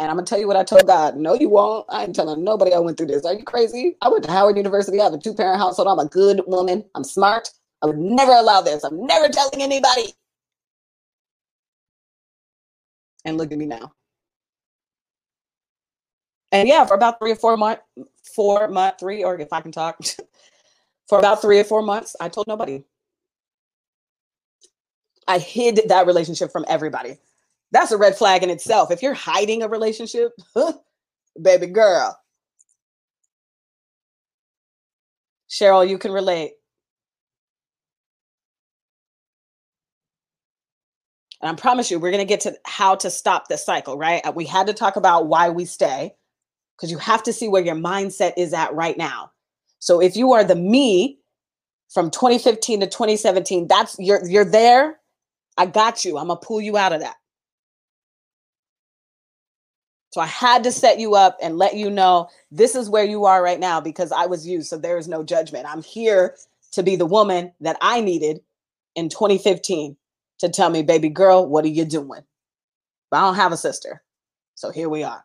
[0.00, 1.18] And I'm gonna tell you what I told God.
[1.18, 1.84] No, you won't.
[1.90, 3.26] I ain't telling nobody I went through this.
[3.26, 3.98] Are you crazy?
[4.00, 4.98] I went to Howard University.
[4.98, 5.88] I have a two parent household.
[5.88, 6.86] I'm a good woman.
[6.94, 7.50] I'm smart.
[7.82, 8.82] I would never allow this.
[8.82, 10.14] I'm never telling anybody.
[13.26, 13.92] And look at me now.
[16.50, 17.82] And yeah, for about three or four months,
[18.34, 19.98] four month, three, or if I can talk,
[21.08, 22.84] for about three or four months, I told nobody.
[25.28, 27.18] I hid that relationship from everybody.
[27.72, 28.90] That's a red flag in itself.
[28.90, 30.32] If you're hiding a relationship,
[31.42, 32.18] baby girl.
[35.50, 36.52] Cheryl, you can relate.
[41.42, 44.24] And I promise you, we're going to get to how to stop this cycle, right?
[44.26, 46.14] Uh, we had to talk about why we stay
[46.76, 49.32] because you have to see where your mindset is at right now.
[49.78, 51.20] So if you are the me
[51.90, 54.98] from 2015 to 2017, that's you're you're there.
[55.58, 56.18] I got you.
[56.18, 57.16] I'm gonna pull you out of that.
[60.10, 63.24] So I had to set you up and let you know this is where you
[63.26, 64.62] are right now because I was you.
[64.62, 65.66] So there is no judgment.
[65.68, 66.36] I'm here
[66.72, 68.40] to be the woman that I needed
[68.96, 69.96] in 2015
[70.40, 72.22] to tell me, baby girl, what are you doing?
[73.10, 74.02] But I don't have a sister.
[74.56, 75.24] So here we are.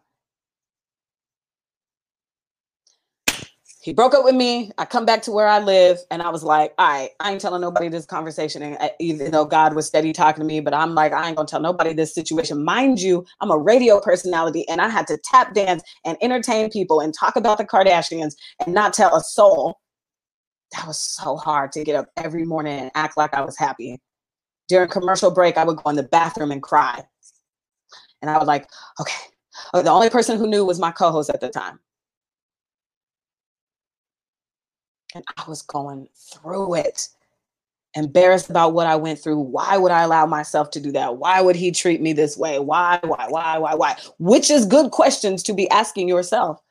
[3.85, 4.71] He broke up with me.
[4.79, 7.39] I come back to where I live, and I was like, all right, I ain't
[7.39, 8.63] telling nobody this conversation.
[8.63, 11.37] And uh, even though God was steady talking to me, but I'm like, I ain't
[11.37, 12.65] gonna tell nobody this situation.
[12.65, 16.99] Mind you, I'm a radio personality, and I had to tap dance and entertain people
[16.99, 18.33] and talk about the Kardashians
[18.65, 19.77] and not tell a soul.
[20.71, 24.01] That was so hard to get up every morning and act like I was happy.
[24.67, 27.03] During commercial break, I would go in the bathroom and cry.
[28.23, 28.67] And I was like,
[28.99, 29.13] okay.
[29.75, 31.79] Uh, the only person who knew was my co host at the time.
[35.15, 37.07] And I was going through it,
[37.95, 39.39] embarrassed about what I went through.
[39.39, 41.15] Why would I allow myself to do that?
[41.17, 42.59] Why would he treat me this way?
[42.59, 43.97] Why, why, why, why, why?
[44.19, 46.61] Which is good questions to be asking yourself.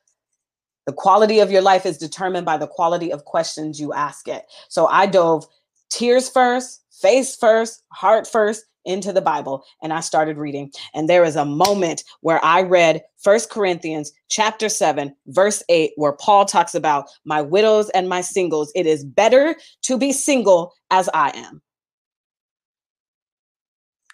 [0.86, 4.45] The quality of your life is determined by the quality of questions you ask it.
[4.68, 5.47] So I dove
[5.88, 10.72] tears first, face first, heart first, into the Bible and I started reading.
[10.95, 16.12] And there is a moment where I read First Corinthians chapter 7 verse 8 where
[16.12, 18.72] Paul talks about my widows and my singles.
[18.74, 21.62] It is better to be single as I am.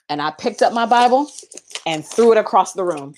[0.09, 1.31] And I picked up my Bible
[1.87, 3.15] and threw it across the room.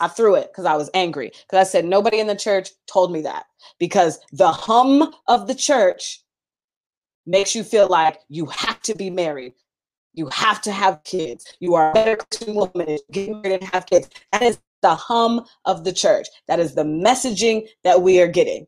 [0.00, 1.28] I threw it because I was angry.
[1.28, 3.44] Because I said, nobody in the church told me that.
[3.78, 6.22] Because the hum of the church
[7.26, 9.52] makes you feel like you have to be married.
[10.16, 11.44] You have to have kids.
[11.60, 14.08] You are a better Christian woman get married and have kids.
[14.32, 16.26] That is the hum of the church.
[16.48, 18.66] That is the messaging that we are getting.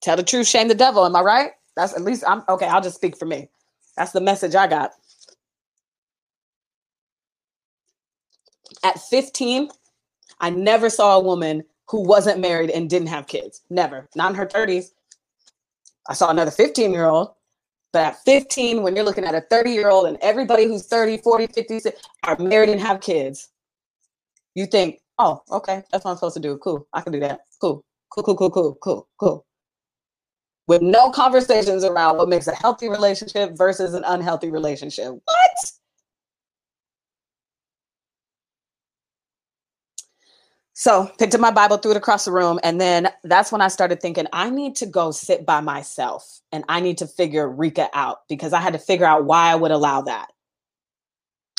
[0.00, 1.04] Tell the truth, shame the devil.
[1.04, 1.50] Am I right?
[1.76, 2.66] That's at least I'm okay.
[2.66, 3.48] I'll just speak for me.
[3.96, 4.92] That's the message I got.
[8.84, 9.70] At 15,
[10.40, 13.62] I never saw a woman who wasn't married and didn't have kids.
[13.70, 14.08] Never.
[14.14, 14.90] Not in her 30s.
[16.08, 17.32] I saw another 15 year old
[17.92, 21.18] but at 15, when you're looking at a 30 year old and everybody who's 30,
[21.18, 21.90] 40, 50
[22.24, 23.48] are married and have kids,
[24.54, 26.58] you think, oh, okay, that's what I'm supposed to do.
[26.58, 26.86] Cool.
[26.92, 27.40] I can do that.
[27.60, 27.84] Cool.
[28.10, 29.46] Cool, cool, cool, cool, cool, cool.
[30.66, 35.12] With no conversations around what makes a healthy relationship versus an unhealthy relationship.
[35.24, 35.47] What?
[40.80, 43.66] So picked up my Bible, threw it across the room, and then that's when I
[43.66, 47.88] started thinking I need to go sit by myself and I need to figure Rika
[47.94, 50.28] out because I had to figure out why I would allow that.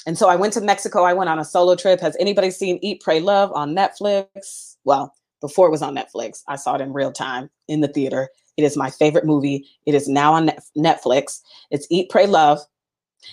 [0.07, 1.03] And so I went to Mexico.
[1.03, 1.99] I went on a solo trip.
[1.99, 4.77] Has anybody seen Eat, Pray, Love on Netflix?
[4.85, 8.29] Well, before it was on Netflix, I saw it in real time in the theater.
[8.55, 9.67] It is my favorite movie.
[9.85, 11.41] It is now on Netflix.
[11.71, 12.61] It's Eat, Pray, Love.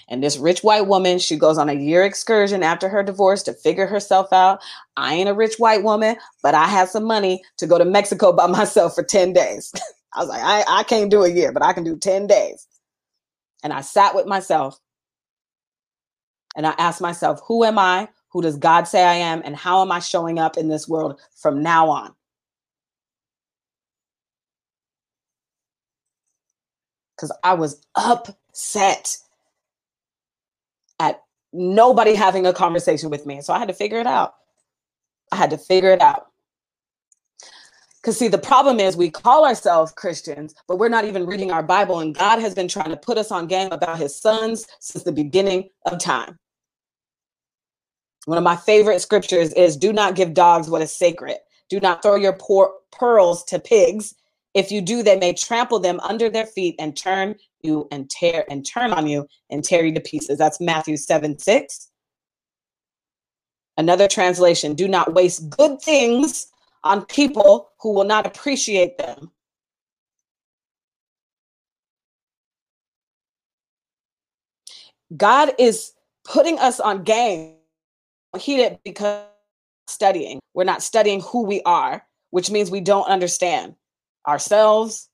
[0.08, 3.52] And this rich white woman, she goes on a year excursion after her divorce to
[3.52, 4.60] figure herself out.
[4.96, 8.32] I ain't a rich white woman, but I have some money to go to Mexico
[8.32, 9.72] by myself for 10 days.
[10.14, 12.66] I was like, I, I can't do a year, but I can do 10 days.
[13.62, 14.78] And I sat with myself
[16.56, 18.08] and I asked myself, who am I?
[18.30, 19.42] Who does God say I am?
[19.44, 22.14] And how am I showing up in this world from now on?
[27.16, 29.18] Because I was upset
[31.56, 33.40] nobody having a conversation with me.
[33.40, 34.34] So I had to figure it out.
[35.32, 36.26] I had to figure it out.
[38.00, 41.62] Because, see, the problem is we call ourselves Christians, but we're not even reading our
[41.62, 41.98] Bible.
[41.98, 45.10] And God has been trying to put us on game about his sons since the
[45.10, 46.38] beginning of time.
[48.26, 51.38] One of my favorite scriptures is do not give dogs what is sacred.
[51.68, 54.14] Do not throw your poor pearls to pigs.
[54.56, 58.46] If you do, they may trample them under their feet and turn you and tear
[58.48, 60.38] and turn on you and tear you to pieces.
[60.38, 61.90] That's Matthew 7 6.
[63.76, 66.46] Another translation do not waste good things
[66.84, 69.30] on people who will not appreciate them.
[75.14, 75.92] God is
[76.24, 77.56] putting us on game.
[78.38, 79.26] Heat it because
[79.86, 80.40] studying.
[80.54, 83.74] We're not studying who we are, which means we don't understand
[84.26, 85.08] ourselves,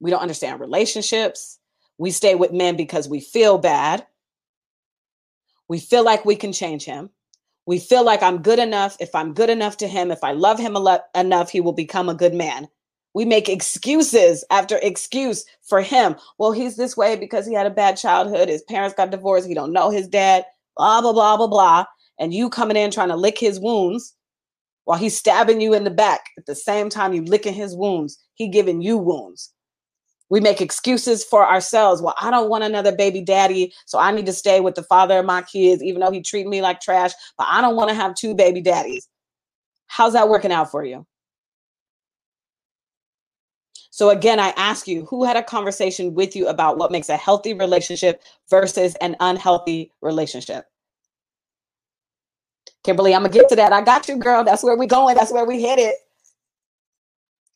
[0.00, 1.58] we don't understand relationships.
[1.98, 4.06] We stay with men because we feel bad.
[5.68, 7.10] We feel like we can change him.
[7.66, 8.96] We feel like I'm good enough.
[8.98, 10.76] If I'm good enough to him, if I love him
[11.14, 12.68] enough, he will become a good man.
[13.14, 16.16] We make excuses after excuse for him.
[16.38, 18.48] Well, he's this way because he had a bad childhood.
[18.48, 19.46] His parents got divorced.
[19.46, 20.44] He don't know his dad.
[20.76, 21.84] Blah blah blah blah blah.
[22.18, 24.14] And you coming in trying to lick his wounds
[24.84, 28.18] while he's stabbing you in the back at the same time you licking his wounds.
[28.34, 29.52] He giving you wounds.
[30.28, 32.00] We make excuses for ourselves.
[32.00, 35.18] Well, I don't want another baby daddy, so I need to stay with the father
[35.18, 37.12] of my kids, even though he treat me like trash.
[37.36, 39.08] But I don't want to have two baby daddies.
[39.88, 41.06] How's that working out for you?
[43.90, 47.16] So again, I ask you, who had a conversation with you about what makes a
[47.18, 50.64] healthy relationship versus an unhealthy relationship?
[52.84, 53.72] Kimberly, I'm gonna get to that.
[53.72, 54.44] I got you, girl.
[54.44, 55.14] That's where we going.
[55.14, 55.96] That's where we hit it.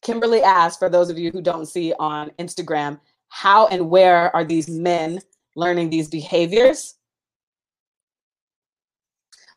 [0.02, 4.44] Kimberly asked, for those of you who don't see on Instagram, how and where are
[4.44, 5.20] these men
[5.56, 6.94] learning these behaviors?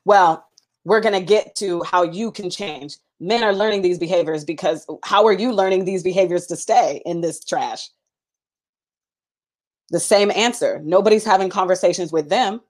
[0.06, 0.46] Well,
[0.86, 2.98] we're to get to how you can change.
[3.20, 7.22] Men are learning these behaviors because how are you learning these behaviors to stay in
[7.22, 7.90] this trash?
[9.90, 10.82] The same answer.
[10.84, 12.62] Nobody's having conversations with them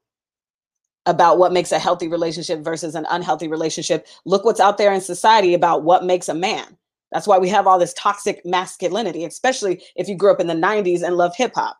[1.05, 4.07] about what makes a healthy relationship versus an unhealthy relationship.
[4.25, 6.77] Look what's out there in society about what makes a man.
[7.11, 10.53] That's why we have all this toxic masculinity, especially if you grew up in the
[10.53, 11.77] 90s and love hip hop.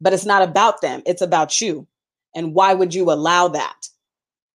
[0.00, 1.86] But it's not about them, it's about you.
[2.34, 3.88] And why would you allow that?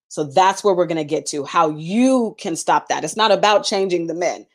[0.09, 3.05] So that's where we're going to get to how you can stop that.
[3.05, 4.47] It's not about changing the men.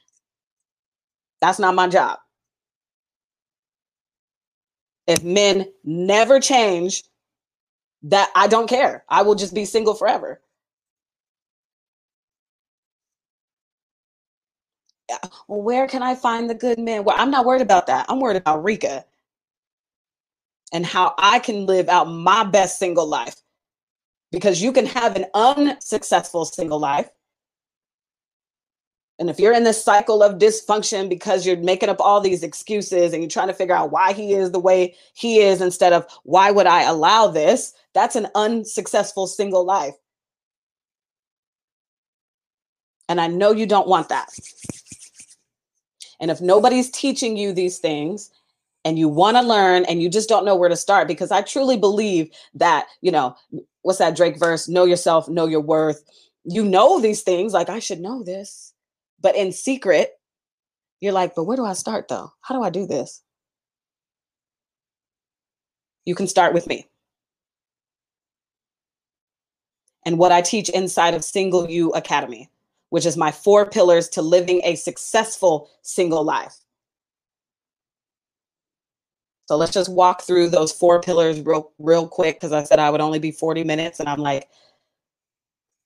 [1.42, 2.18] That's not my job.
[5.06, 7.04] If men never change,
[8.04, 9.04] that I don't care.
[9.10, 10.42] I will just be single forever.
[15.48, 17.04] Well, where can I find the good men?
[17.04, 18.06] Well, I'm not worried about that.
[18.10, 19.06] I'm worried about Rika
[20.74, 23.36] and how I can live out my best single life.
[24.32, 27.10] Because you can have an unsuccessful single life.
[29.20, 33.12] And if you're in this cycle of dysfunction because you're making up all these excuses
[33.12, 36.08] and you're trying to figure out why he is the way he is instead of
[36.24, 39.96] why would I allow this, that's an unsuccessful single life.
[43.10, 44.30] And I know you don't want that.
[46.22, 48.32] And if nobody's teaching you these things
[48.86, 51.42] and you want to learn and you just don't know where to start, because I
[51.42, 53.36] truly believe that, you know,
[53.82, 54.70] what's that Drake verse?
[54.70, 56.04] Know yourself, know your worth.
[56.46, 58.69] You know these things, like I should know this.
[59.22, 60.12] But in secret,
[61.02, 62.32] you're like, but where do I start though?
[62.42, 63.22] How do I do this?
[66.06, 66.88] You can start with me.
[70.06, 72.50] And what I teach inside of Single You Academy
[72.90, 76.58] which is my four pillars to living a successful single life.
[79.48, 82.90] So let's just walk through those four pillars real real quick because I said I
[82.90, 84.48] would only be 40 minutes and I'm like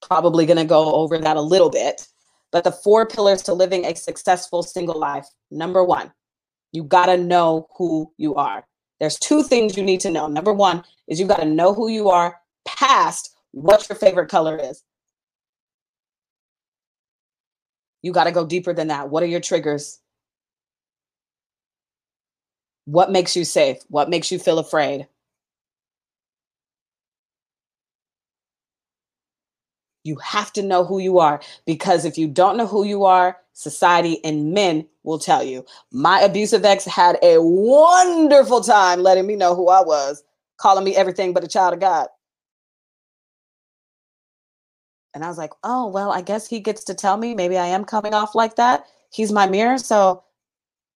[0.02, 2.08] probably going to go over that a little bit.
[2.54, 5.28] But the four pillars to living a successful single life.
[5.50, 6.14] Number 1,
[6.72, 8.66] you got to know who you are.
[9.00, 10.28] There's two things you need to know.
[10.28, 14.58] Number 1 is you got to know who you are past what your favorite color
[14.58, 14.84] is.
[18.04, 19.10] You got to go deeper than that.
[19.10, 20.00] What are your triggers?
[22.86, 23.78] What makes you safe?
[23.90, 25.08] What makes you feel afraid?
[30.04, 33.38] You have to know who you are because if you don't know who you are,
[33.54, 35.66] society and men will tell you.
[35.92, 40.24] My abusive ex had a wonderful time letting me know who I was,
[40.58, 42.08] calling me everything but a child of God.
[45.14, 47.68] And I was like, oh, well, I guess he gets to tell me maybe I
[47.68, 48.86] am coming off like that.
[49.12, 49.78] He's my mirror.
[49.78, 50.24] So,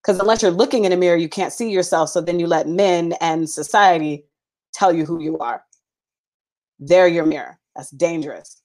[0.01, 2.09] because unless you're looking in a mirror, you can't see yourself.
[2.09, 4.25] So then you let men and society
[4.73, 5.63] tell you who you are.
[6.79, 7.59] They're your mirror.
[7.75, 8.61] That's dangerous.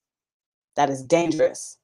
[0.77, 1.79] That is dangerous.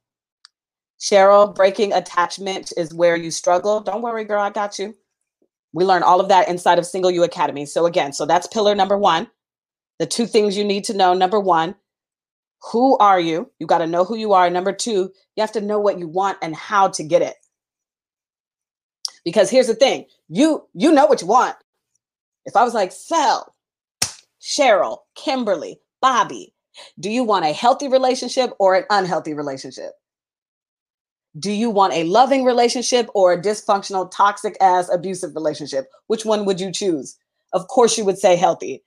[1.01, 3.81] Cheryl, breaking attachment is where you struggle.
[3.81, 4.95] Don't worry, girl, I got you.
[5.73, 7.67] We learn all of that inside of Single You Academy.
[7.67, 9.29] So, again, so that's pillar number one.
[9.99, 11.75] The two things you need to know number one,
[12.73, 13.51] who are you?
[13.59, 14.51] You got to know who you are.
[14.51, 17.37] Number two, you have to know what you want and how to get it.
[19.25, 21.57] Because here's the thing you you know what you want.
[22.47, 23.55] If I was like, Sel,
[24.41, 26.55] Cheryl, Kimberly, Bobby,
[26.99, 29.93] do you want a healthy relationship or an unhealthy relationship?
[31.39, 35.91] Do you want a loving relationship or a dysfunctional, toxic ass, abusive relationship?
[36.07, 37.17] Which one would you choose?
[37.53, 38.83] Of course, you would say healthy.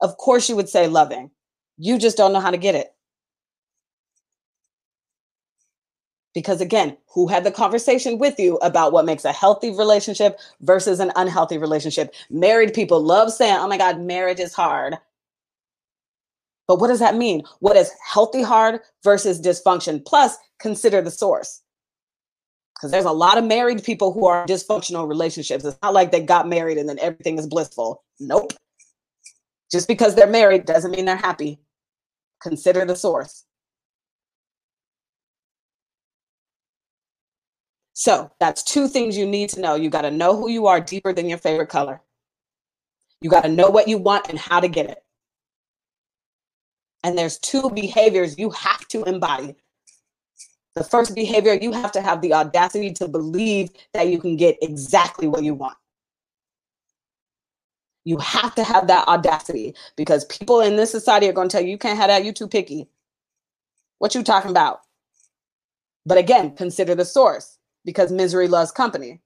[0.00, 1.30] Of course, you would say loving.
[1.78, 2.94] You just don't know how to get it.
[6.34, 10.98] Because again, who had the conversation with you about what makes a healthy relationship versus
[10.98, 12.12] an unhealthy relationship?
[12.28, 14.96] Married people love saying, oh my God, marriage is hard.
[16.66, 17.42] But what does that mean?
[17.60, 20.04] What is healthy hard versus dysfunction?
[20.04, 21.62] Plus, consider the source.
[22.74, 25.64] Because there's a lot of married people who are dysfunctional relationships.
[25.64, 28.02] It's not like they got married and then everything is blissful.
[28.18, 28.52] Nope.
[29.70, 31.60] Just because they're married doesn't mean they're happy.
[32.42, 33.44] Consider the source.
[37.92, 39.76] So that's two things you need to know.
[39.76, 42.02] You got to know who you are deeper than your favorite color.
[43.20, 45.03] You got to know what you want and how to get it.
[47.04, 49.54] And there's two behaviors you have to embody.
[50.74, 54.56] The first behavior, you have to have the audacity to believe that you can get
[54.62, 55.76] exactly what you want.
[58.04, 61.62] You have to have that audacity because people in this society are going to tell
[61.64, 62.88] you you can't have that, you too picky.
[63.98, 64.80] What you talking about?
[66.06, 69.20] But again, consider the source because misery loves company.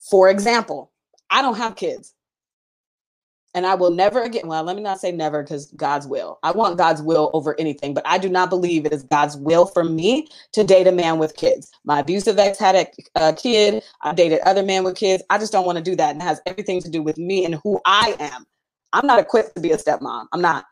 [0.00, 0.92] For example,
[1.30, 2.14] I don't have kids.
[3.54, 6.38] And I will never again, well, let me not say never because God's will.
[6.42, 9.66] I want God's will over anything, but I do not believe it is God's will
[9.66, 11.70] for me to date a man with kids.
[11.84, 12.86] My abusive ex had a,
[13.16, 13.82] a kid.
[14.02, 15.22] I dated other men with kids.
[15.30, 16.12] I just don't want to do that.
[16.12, 18.44] And it has everything to do with me and who I am.
[18.92, 20.26] I'm not equipped to be a stepmom.
[20.32, 20.66] I'm not.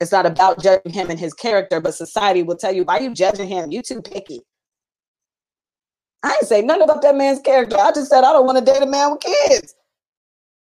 [0.00, 3.02] It's not about judging him and his character, but society will tell you, why are
[3.02, 3.70] you judging him?
[3.70, 4.40] You too picky.
[6.22, 7.76] I didn't say nothing about that man's character.
[7.78, 9.73] I just said I don't want to date a man with kids.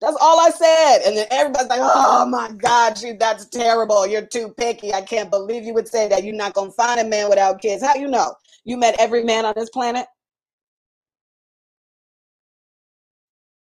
[0.00, 0.98] That's all I said.
[1.06, 4.06] And then everybody's like, oh my God, you that's terrible.
[4.06, 4.94] You're too picky.
[4.94, 6.24] I can't believe you would say that.
[6.24, 7.82] You're not gonna find a man without kids.
[7.82, 8.34] How you know?
[8.64, 10.06] You met every man on this planet?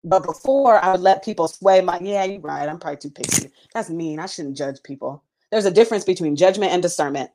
[0.03, 2.67] But before I would let people sway my, yeah, you're right.
[2.67, 3.51] I'm probably too picky.
[3.73, 4.19] That's mean.
[4.19, 5.23] I shouldn't judge people.
[5.51, 7.31] There's a difference between judgment and discernment.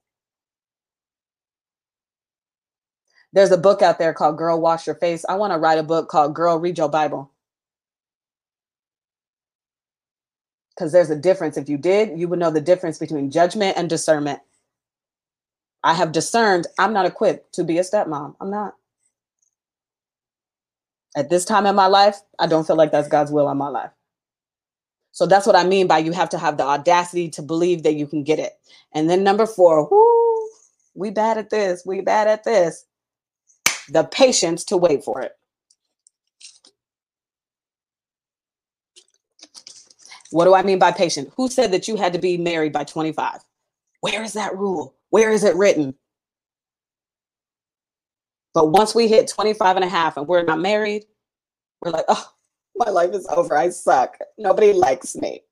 [3.33, 5.25] There's a book out there called Girl Wash Your Face.
[5.29, 7.31] I want to write a book called Girl Read Your Bible.
[10.79, 11.59] Because there's a difference.
[11.59, 14.41] If you did, you would know the difference between judgment and discernment.
[15.85, 18.37] I have discerned I'm not equipped to be a stepmom.
[18.41, 18.77] I'm not.
[21.17, 23.69] At this time in my life, I don't feel like that's God's will on my
[23.69, 23.91] life.
[25.13, 27.95] So that's what I mean by you have to have the audacity to believe that
[27.95, 28.53] you can get it.
[28.95, 30.49] And then number four, whoo,
[30.95, 31.83] we bad at this.
[31.87, 32.87] We bad at this
[33.91, 35.38] the patience to wait for it.
[40.31, 41.33] What do I mean by patient?
[41.37, 43.41] Who said that you had to be married by 25?
[44.01, 44.95] Where is that rule?
[45.11, 45.95] Where is it written?
[48.55, 51.05] But once we hit 25 and a half and we're not married,
[51.81, 52.33] we're like, oh,
[52.77, 53.57] my life is over.
[53.57, 54.19] I suck.
[54.37, 55.43] Nobody likes me.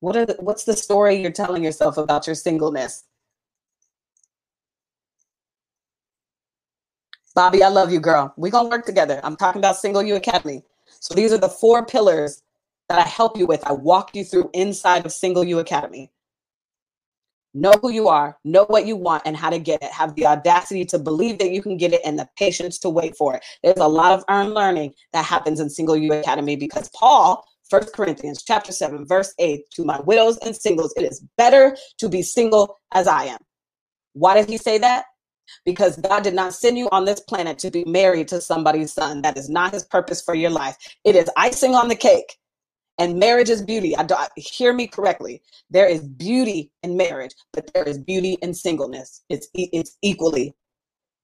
[0.00, 3.04] What are the, what's the story you're telling yourself about your singleness?
[7.34, 8.32] Bobby, I love you, girl.
[8.36, 9.20] We're going to work together.
[9.22, 10.62] I'm talking about Single You Academy.
[11.00, 12.42] So these are the four pillars
[12.88, 13.66] that I help you with.
[13.66, 16.10] I walk you through inside of Single You Academy.
[17.54, 19.90] Know who you are, know what you want, and how to get it.
[19.90, 23.16] Have the audacity to believe that you can get it and the patience to wait
[23.16, 23.44] for it.
[23.62, 27.94] There's a lot of earned learning that happens in Single You Academy because Paul, First
[27.94, 32.20] Corinthians chapter 7, verse 8, to my widows and singles, it is better to be
[32.20, 33.38] single as I am.
[34.12, 35.06] Why did he say that?
[35.64, 39.22] because God did not send you on this planet to be married to somebody's son.
[39.22, 40.76] That is not his purpose for your life.
[41.04, 42.36] It is icing on the cake.
[42.98, 43.96] And marriage is beauty.
[43.96, 45.42] I hear me correctly.
[45.70, 49.22] There is beauty in marriage, but there is beauty in singleness.
[49.28, 50.54] It's it's equally,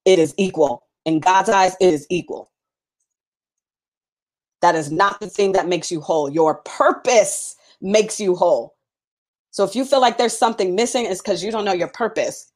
[0.05, 0.87] it is equal.
[1.07, 2.51] In God's eyes, it is equal.
[4.61, 6.31] That is not the thing that makes you whole.
[6.31, 8.77] Your purpose makes you whole.
[9.51, 12.52] So if you feel like there's something missing, it's because you don't know your purpose.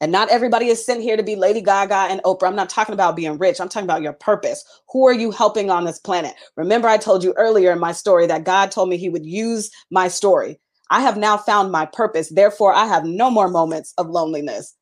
[0.00, 2.48] And not everybody is sent here to be Lady Gaga and Oprah.
[2.48, 3.60] I'm not talking about being rich.
[3.60, 4.64] I'm talking about your purpose.
[4.90, 6.34] Who are you helping on this planet?
[6.56, 9.70] Remember, I told you earlier in my story that God told me He would use
[9.90, 10.60] my story.
[10.90, 12.28] I have now found my purpose.
[12.30, 14.74] Therefore, I have no more moments of loneliness.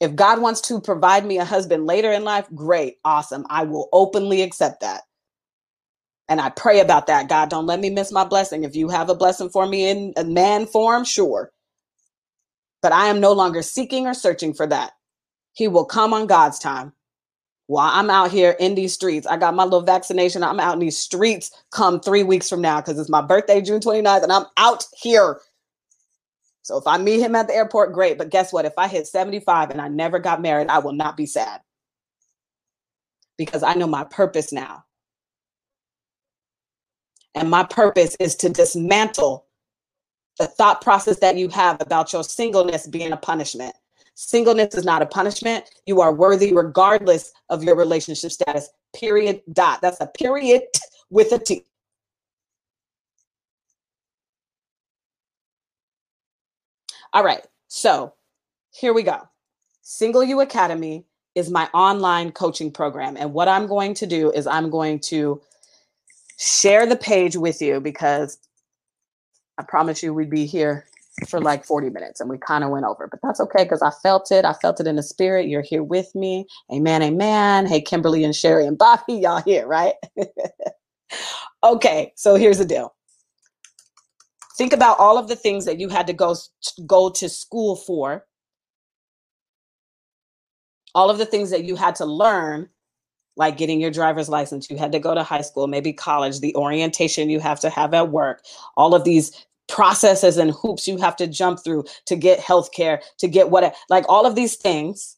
[0.00, 3.46] If God wants to provide me a husband later in life, great, awesome.
[3.48, 5.02] I will openly accept that.
[6.28, 7.28] And I pray about that.
[7.28, 8.64] God, don't let me miss my blessing.
[8.64, 11.50] If you have a blessing for me in a man form, sure.
[12.84, 14.92] But I am no longer seeking or searching for that.
[15.54, 16.92] He will come on God's time.
[17.66, 20.42] While I'm out here in these streets, I got my little vaccination.
[20.42, 23.80] I'm out in these streets come three weeks from now because it's my birthday, June
[23.80, 25.40] 29th, and I'm out here.
[26.60, 28.18] So if I meet him at the airport, great.
[28.18, 28.66] But guess what?
[28.66, 31.62] If I hit 75 and I never got married, I will not be sad
[33.38, 34.84] because I know my purpose now.
[37.34, 39.43] And my purpose is to dismantle
[40.38, 43.74] the thought process that you have about your singleness being a punishment.
[44.14, 45.70] Singleness is not a punishment.
[45.86, 48.68] You are worthy regardless of your relationship status.
[48.94, 49.42] Period.
[49.52, 49.80] Dot.
[49.80, 50.62] That's a period
[51.10, 51.64] with a T.
[57.12, 57.44] All right.
[57.68, 58.14] So
[58.72, 59.28] here we go.
[59.82, 61.04] Single You Academy
[61.34, 63.16] is my online coaching program.
[63.16, 65.40] And what I'm going to do is I'm going to
[66.38, 68.38] share the page with you because
[69.58, 70.86] I promise you we'd be here
[71.28, 73.90] for like 40 minutes and we kind of went over, but that's okay because I
[74.02, 74.44] felt it.
[74.44, 75.46] I felt it in the spirit.
[75.48, 76.46] You're here with me.
[76.72, 77.02] Amen.
[77.02, 77.66] Amen.
[77.66, 79.94] Hey, Kimberly and Sherry and Bobby, y'all here, right?
[81.64, 82.94] okay, so here's the deal.
[84.56, 86.36] Think about all of the things that you had to go
[86.86, 88.26] go to school for.
[90.94, 92.68] All of the things that you had to learn
[93.36, 96.54] like getting your driver's license, you had to go to high school, maybe college, the
[96.54, 98.44] orientation you have to have at work,
[98.76, 103.26] all of these processes and hoops you have to jump through to get healthcare, to
[103.26, 105.16] get what, like all of these things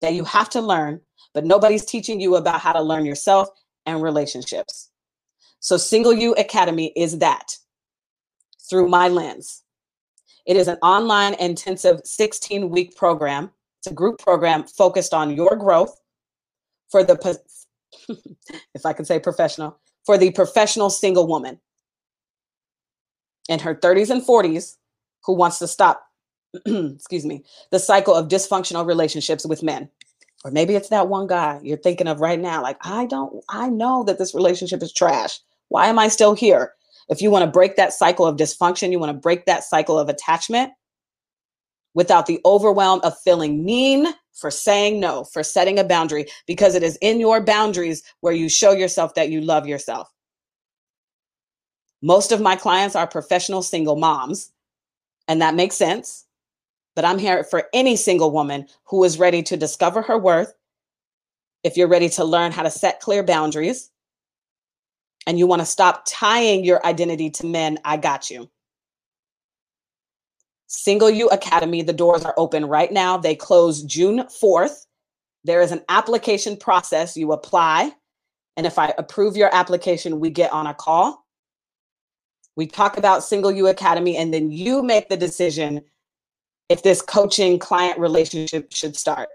[0.00, 1.00] that you have to learn,
[1.32, 3.48] but nobody's teaching you about how to learn yourself
[3.86, 4.90] and relationships.
[5.60, 7.56] So, Single You Academy is that
[8.68, 9.62] through my lens.
[10.46, 13.50] It is an online intensive 16 week program.
[13.80, 15.98] It's a group program focused on your growth
[16.94, 17.40] for the,
[18.76, 21.58] if I could say professional, for the professional single woman
[23.48, 24.76] in her 30s and 40s
[25.24, 26.06] who wants to stop,
[26.54, 27.42] excuse me,
[27.72, 29.90] the cycle of dysfunctional relationships with men.
[30.44, 32.62] Or maybe it's that one guy you're thinking of right now.
[32.62, 35.40] Like, I don't, I know that this relationship is trash.
[35.70, 36.74] Why am I still here?
[37.08, 39.98] If you want to break that cycle of dysfunction, you want to break that cycle
[39.98, 40.70] of attachment
[41.94, 46.82] without the overwhelm of feeling mean for saying no, for setting a boundary, because it
[46.82, 50.12] is in your boundaries where you show yourself that you love yourself.
[52.02, 54.52] Most of my clients are professional single moms,
[55.28, 56.26] and that makes sense.
[56.94, 60.52] But I'm here for any single woman who is ready to discover her worth.
[61.62, 63.90] If you're ready to learn how to set clear boundaries
[65.26, 68.50] and you want to stop tying your identity to men, I got you.
[70.76, 73.16] Single You Academy, the doors are open right now.
[73.16, 74.86] They close June 4th.
[75.44, 77.16] There is an application process.
[77.16, 77.92] You apply.
[78.56, 81.24] And if I approve your application, we get on a call
[82.56, 85.82] we talk about Single You Academy, and then you make the decision
[86.68, 89.28] if this coaching client relationship should start.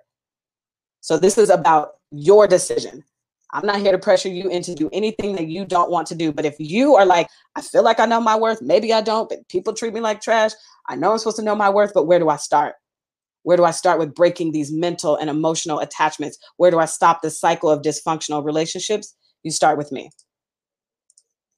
[1.01, 3.03] So this is about your decision.
[3.51, 6.31] I'm not here to pressure you into do anything that you don't want to do.
[6.31, 9.27] But if you are like, I feel like I know my worth, maybe I don't,
[9.27, 10.51] but people treat me like trash.
[10.87, 12.75] I know I'm supposed to know my worth, but where do I start?
[13.43, 16.37] Where do I start with breaking these mental and emotional attachments?
[16.57, 19.15] Where do I stop the cycle of dysfunctional relationships?
[19.43, 20.11] You start with me.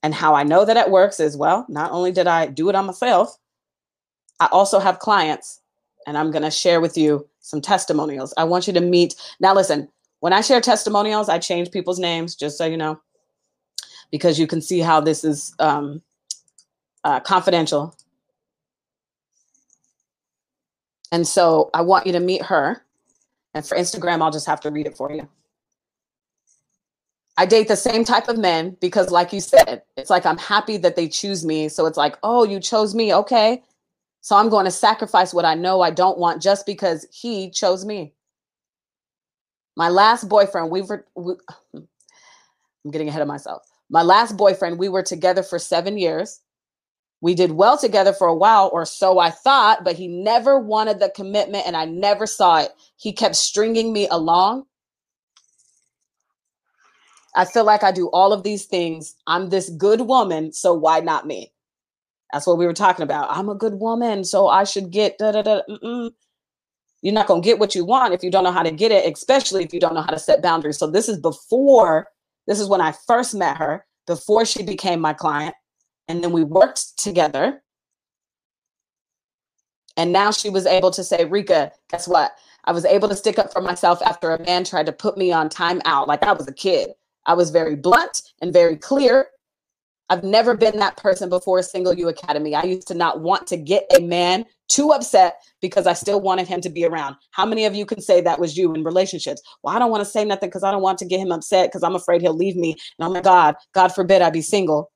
[0.04, 2.76] And how I know that it works is well, not only did I do it
[2.76, 3.36] on myself,
[4.40, 5.62] I also have clients,
[6.08, 8.34] and I'm going to share with you some testimonials.
[8.38, 9.16] I want you to meet.
[9.40, 9.88] Now, listen,
[10.22, 13.02] when I share testimonials, I change people's names, just so you know,
[14.12, 16.02] because you can see how this is um,
[17.04, 17.96] uh, confidential.
[21.12, 22.86] And so I want you to meet her.
[23.56, 25.28] And for Instagram, I'll just have to read it for you.
[27.36, 30.78] I date the same type of men because, like you said, it's like I'm happy
[30.78, 31.68] that they choose me.
[31.68, 33.12] So it's like, oh, you chose me.
[33.12, 33.64] Okay.
[34.22, 37.84] So I'm going to sacrifice what I know I don't want just because he chose
[37.86, 38.14] me.
[39.82, 41.36] My last boyfriend, we were, we,
[42.86, 43.64] I'm getting ahead of myself.
[43.90, 46.42] My last boyfriend, we were together for seven years.
[47.22, 51.00] We did well together for a while, or so I thought, but he never wanted
[51.00, 52.72] the commitment and I never saw it.
[52.98, 54.64] He kept stringing me along
[57.36, 59.16] I feel like I do all of these things.
[59.28, 61.54] I'm this good woman, so why not me?
[62.34, 63.30] That's what we were talking about.
[63.32, 65.62] I'm a good woman, so I should get da da da.
[65.70, 66.12] Mm-mm.
[67.02, 68.92] You're not going to get what you want if you don't know how to get
[68.92, 70.78] it, especially if you don't know how to set boundaries.
[70.78, 72.08] So, this is before,
[72.48, 75.56] this is when I first met her, before she became my client.
[76.08, 77.64] And then we worked together.
[79.98, 82.32] And now she was able to say, Rika, guess what?
[82.66, 85.32] I was able to stick up for myself after a man tried to put me
[85.32, 86.92] on timeout like I was a kid.
[87.26, 89.28] I was very blunt and very clear.
[90.12, 92.54] I've never been that person before Single You Academy.
[92.54, 96.50] I used to not want to get a man too upset because I still wanted
[96.50, 97.16] him to be around.
[97.32, 99.42] How many of you can say that was you in relationships?
[99.64, 101.70] Well, I don't want to say nothing because I don't want to get him upset
[101.70, 102.74] because I'm afraid he'll leave me.
[103.00, 104.92] And oh my God, God forbid I be single.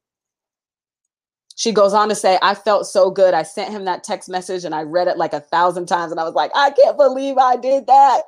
[1.56, 3.34] She goes on to say, I felt so good.
[3.34, 6.12] I sent him that text message and I read it like a thousand times.
[6.12, 8.24] And I was like, I can't believe I did that.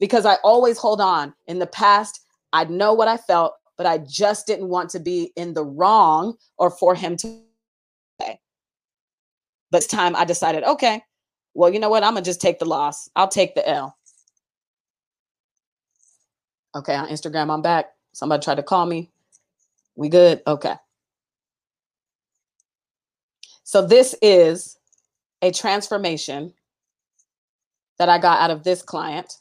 [0.00, 1.34] Because I always hold on.
[1.48, 5.32] In the past, I know what I felt, but I just didn't want to be
[5.36, 7.40] in the wrong or for him to.
[9.70, 11.02] But time I decided, okay,
[11.54, 12.02] well, you know what?
[12.02, 13.08] I'm going to just take the loss.
[13.14, 13.96] I'll take the L.
[16.74, 17.86] Okay, on Instagram, I'm back.
[18.12, 19.10] Somebody tried to call me.
[19.94, 20.42] We good?
[20.46, 20.74] Okay.
[23.64, 24.78] So this is
[25.42, 26.54] a transformation
[27.98, 29.34] that I got out of this client.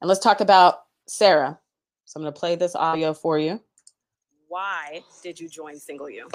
[0.00, 1.58] And let's talk about Sarah.
[2.10, 3.62] So I'm going to play this audio for you.
[4.48, 6.26] Why did you join Single You?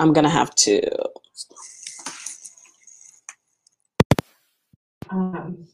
[0.00, 0.82] I'm going to have to.
[5.08, 5.68] Um,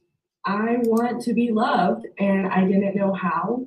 [0.45, 3.67] I want to be loved, and I didn't know how.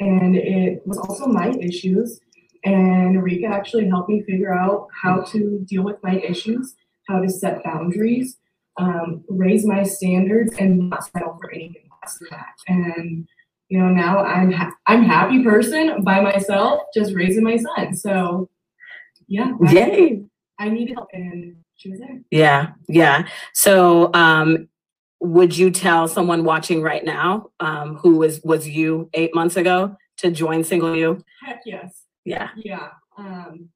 [0.00, 2.20] And it was also my issues.
[2.62, 6.76] And Rika actually helped me figure out how to deal with my issues
[7.08, 8.36] how to set boundaries,
[8.76, 12.54] um, raise my standards, and not settle for anything less than that.
[12.68, 13.28] And
[13.68, 17.94] you know, now I'm ha- I'm happy person by myself, just raising my son.
[17.94, 18.48] So,
[19.26, 20.22] yeah, I, Yay.
[20.58, 22.20] I needed help, and she was there.
[22.30, 23.26] Yeah, yeah.
[23.54, 24.68] So, um,
[25.20, 29.96] would you tell someone watching right now, um, who was was you eight months ago,
[30.18, 31.22] to join Single You?
[31.44, 32.02] Heck yes.
[32.24, 32.88] Yeah, Yeah.
[33.16, 33.70] Um,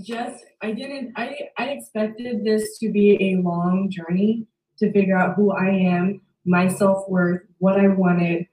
[0.00, 4.46] just I didn't I I expected this to be a long journey
[4.78, 8.46] to figure out who I am, my self worth, what I wanted,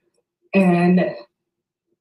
[0.53, 1.01] and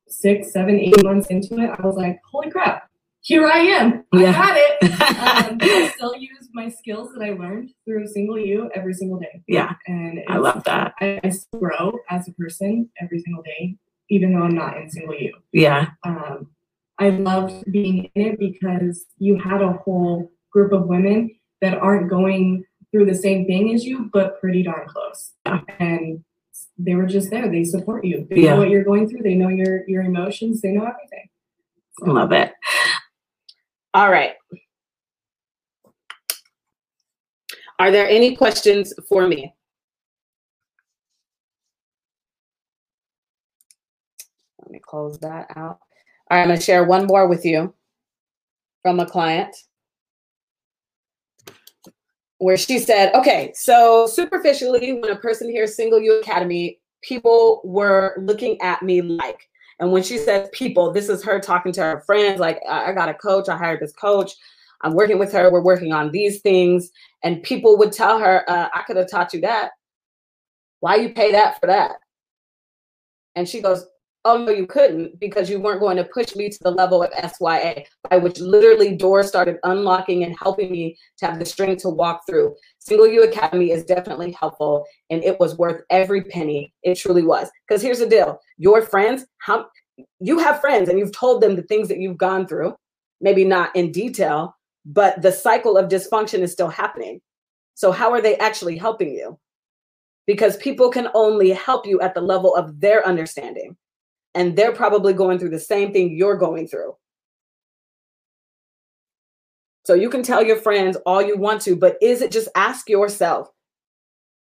[0.09, 2.89] six, seven, eight months into it, I was like, holy crap,
[3.21, 4.05] here I am.
[4.13, 4.33] I Yeah.
[4.33, 5.51] got it.
[5.53, 9.43] um, I still use my skills that I learned through Single You every single day,
[9.47, 9.75] yeah.
[9.87, 10.95] and I love that.
[11.01, 13.77] I, I still grow as a person every single day,
[14.11, 16.51] even though I'm not in Single You Yeah, um,
[16.99, 22.11] I loved being in it because you had a whole group of women that aren't
[22.11, 25.33] going through the same thing as you, but pretty darn close.
[25.79, 26.25] And
[26.77, 27.49] they were just there.
[27.49, 28.27] They support you.
[28.29, 28.55] They Yeah.
[28.55, 29.23] know what you're going through.
[29.23, 30.61] They know your your emotions.
[30.61, 31.29] They know everything.
[32.01, 32.53] So, love it.
[33.95, 34.35] All right.
[37.79, 39.55] Are there any questions for me?
[44.61, 45.81] Let me close that out.
[46.31, 47.73] All right, I'm going to share one more with you
[48.83, 49.57] from a client
[52.37, 58.15] where she said, okay, so superficially, when a person hears Single You Academy, people were
[58.19, 59.49] looking at me like,
[59.81, 63.09] and when she says people, this is her talking to her friends, like, I got
[63.09, 64.33] a coach, I hired this coach,
[64.83, 66.91] I'm working with her, we're working on these things.
[67.25, 69.71] And people would tell her, uh, I could have taught you that.
[70.81, 71.97] Why you pay that for that?
[73.35, 73.87] And she goes,
[74.25, 77.13] Oh, no, you couldn't because you weren't going to push me to the level of
[77.13, 81.89] SYA, by which literally doors started unlocking and helping me to have the strength to
[81.89, 82.55] walk through.
[82.79, 86.73] Single You Academy is definitely helpful and it was worth every penny.
[86.83, 87.49] It truly was.
[87.67, 89.67] Because here's the deal your friends, how
[90.21, 92.75] you have friends and you've told them the things that you've gone through,
[93.21, 97.21] maybe not in detail, but the cycle of dysfunction is still happening.
[97.75, 99.39] So, how are they actually helping you?
[100.27, 103.77] Because people can only help you at the level of their understanding.
[104.39, 106.97] And they're probably going through the same thing you're going through.
[109.85, 112.89] So, you can tell your friends all you want to, but is it just ask
[112.89, 113.51] yourself,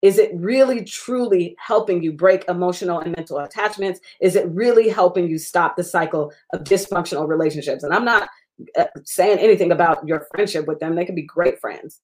[0.01, 3.99] is it really truly helping you break emotional and mental attachments?
[4.19, 7.83] Is it really helping you stop the cycle of dysfunctional relationships?
[7.83, 8.29] And I'm not
[8.77, 10.95] uh, saying anything about your friendship with them.
[10.95, 12.01] They can be great friends.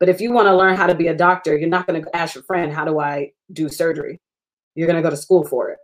[0.00, 2.16] But if you want to learn how to be a doctor, you're not going to
[2.16, 4.20] ask your friend, How do I do surgery?
[4.74, 5.78] You're going to go to school for it.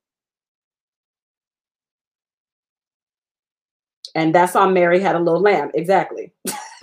[4.15, 5.71] And that's on Mary had a little lamb.
[5.75, 6.33] Exactly.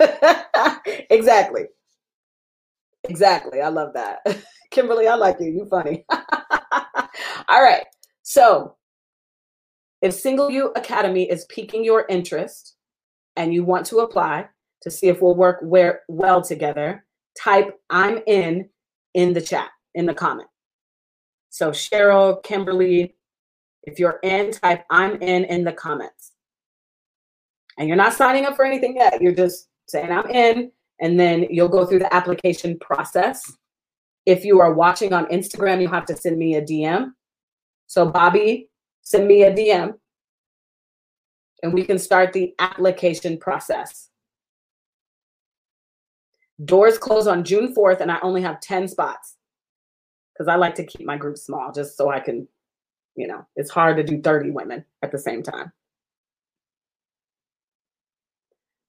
[1.10, 1.66] exactly.
[3.08, 3.60] Exactly.
[3.60, 4.20] I love that.
[4.70, 5.50] Kimberly, I like you.
[5.50, 6.04] You funny.
[6.10, 7.84] All right.
[8.22, 8.76] So
[10.02, 12.76] if Single You Academy is piquing your interest
[13.36, 14.48] and you want to apply
[14.82, 17.04] to see if we'll work where, well together,
[17.38, 18.68] type I'm in
[19.14, 20.48] in the chat, in the comment.
[21.50, 23.14] So Cheryl, Kimberly,
[23.84, 26.32] if you're in, type I'm in in the comments.
[27.78, 29.20] And you're not signing up for anything yet.
[29.20, 30.70] You're just saying I'm in,
[31.00, 33.52] and then you'll go through the application process.
[34.24, 37.12] If you are watching on Instagram, you have to send me a DM.
[37.86, 38.68] So, Bobby,
[39.02, 39.94] send me a DM
[41.62, 44.08] and we can start the application process.
[46.64, 49.36] Doors close on June 4th, and I only have 10 spots
[50.32, 52.48] because I like to keep my group small just so I can,
[53.14, 55.72] you know, it's hard to do 30 women at the same time.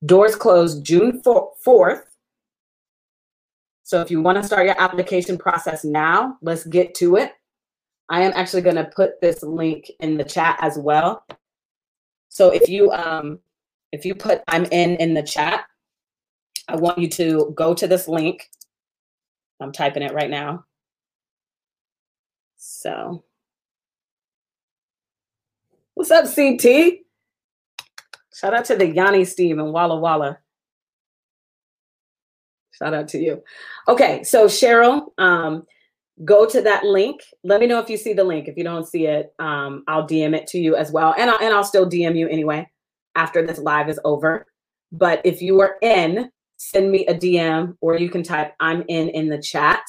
[0.06, 2.02] Doors close June 4th.
[3.84, 7.32] So if you want to start your application process now, let's get to it.
[8.10, 11.26] I am actually going to put this link in the chat as well.
[12.30, 13.40] So if you um
[13.92, 15.66] if you put I'm in in the chat,
[16.68, 18.50] I want you to go to this link.
[19.60, 20.66] I'm typing it right now.
[22.58, 23.24] So
[25.98, 27.07] What's up, CT?
[28.38, 30.38] Shout out to the Yanni Steve and Walla Walla.
[32.72, 33.42] Shout out to you.
[33.88, 35.66] Okay, so Cheryl, um,
[36.24, 37.22] go to that link.
[37.44, 38.48] Let me know if you see the link.
[38.48, 41.40] If you don't see it, um, I'll DM it to you as well, and I'll,
[41.42, 42.70] and I'll still DM you anyway
[43.16, 44.46] after this live is over.
[44.92, 49.10] But if you are in, send me a DM, or you can type "I'm in"
[49.10, 49.82] in the chat,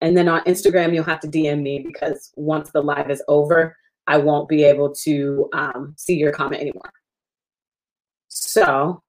[0.00, 3.76] and then on Instagram you'll have to DM me because once the live is over,
[4.08, 6.90] I won't be able to um, see your comment anymore.
[8.34, 9.02] So,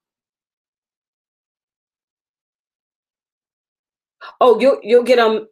[4.42, 5.48] oh, you'll you'll get them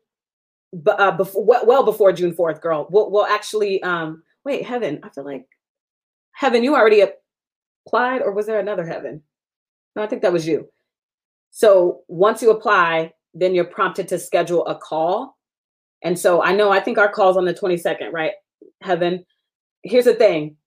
[0.88, 2.88] uh, before well before June 4th, girl.
[2.90, 5.00] We'll, we'll actually um wait, Heaven.
[5.04, 5.46] I feel like
[6.34, 7.02] Heaven, you already
[7.88, 9.24] applied, or was there another Heaven?
[9.96, 10.70] No, I think that was you.
[11.52, 15.38] So once you apply, then you're prompted to schedule a call.
[16.04, 18.34] And so I know I think our call's on the 22nd, right?
[18.82, 19.26] Heaven.
[19.84, 20.58] Here's the thing.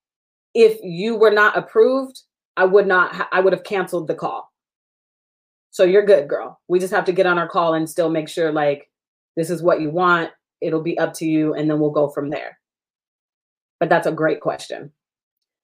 [0.54, 2.22] If you were not approved,
[2.56, 4.52] I would not I would have canceled the call.
[5.70, 6.60] So you're good, girl.
[6.68, 8.88] We just have to get on our call and still make sure like
[9.36, 10.30] this is what you want.
[10.60, 12.58] It'll be up to you and then we'll go from there.
[13.80, 14.92] But that's a great question.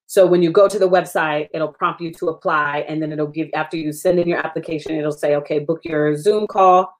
[0.06, 3.28] So when you go to the website, it'll prompt you to apply and then it'll
[3.28, 6.92] give after you send in your application, it'll say, "Okay, book your Zoom call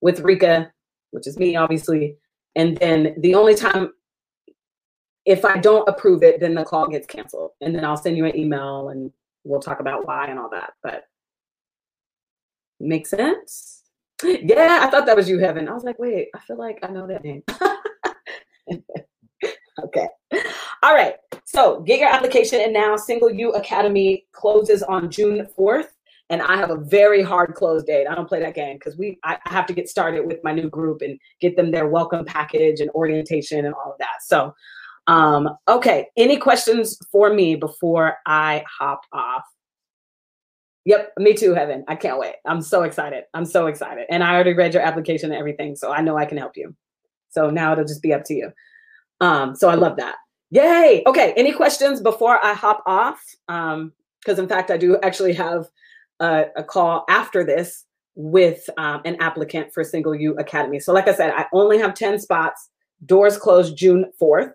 [0.00, 0.72] with Rika,
[1.12, 2.18] which is me obviously."
[2.56, 3.92] And then the only time
[5.26, 7.50] if I don't approve it, then the call gets canceled.
[7.60, 9.12] And then I'll send you an email and
[9.44, 10.72] we'll talk about why and all that.
[10.82, 11.04] But
[12.80, 13.82] Make sense?
[14.22, 15.68] Yeah, I thought that was you, Heaven.
[15.68, 17.42] I was like, wait, I feel like I know that name.
[19.84, 20.08] okay.
[20.82, 21.14] All right.
[21.44, 25.88] So get your application and now Single You Academy closes on June 4th.
[26.28, 28.08] And I have a very hard close date.
[28.08, 30.68] I don't play that game because we I have to get started with my new
[30.68, 34.22] group and get them their welcome package and orientation and all of that.
[34.22, 34.52] So
[35.06, 36.08] um, okay.
[36.16, 39.44] Any questions for me before I hop off?
[40.84, 41.84] Yep, me too, Heaven.
[41.88, 42.36] I can't wait.
[42.44, 43.24] I'm so excited.
[43.34, 44.06] I'm so excited.
[44.08, 46.74] And I already read your application and everything, so I know I can help you.
[47.30, 48.52] So now it'll just be up to you.
[49.20, 50.14] Um, so I love that.
[50.50, 51.02] Yay.
[51.06, 51.32] Okay.
[51.36, 53.20] Any questions before I hop off?
[53.48, 55.68] Um, because in fact, I do actually have
[56.20, 57.84] a, a call after this
[58.16, 60.80] with um, an applicant for Single You Academy.
[60.80, 62.70] So, like I said, I only have 10 spots.
[63.04, 64.52] Doors close June 4th.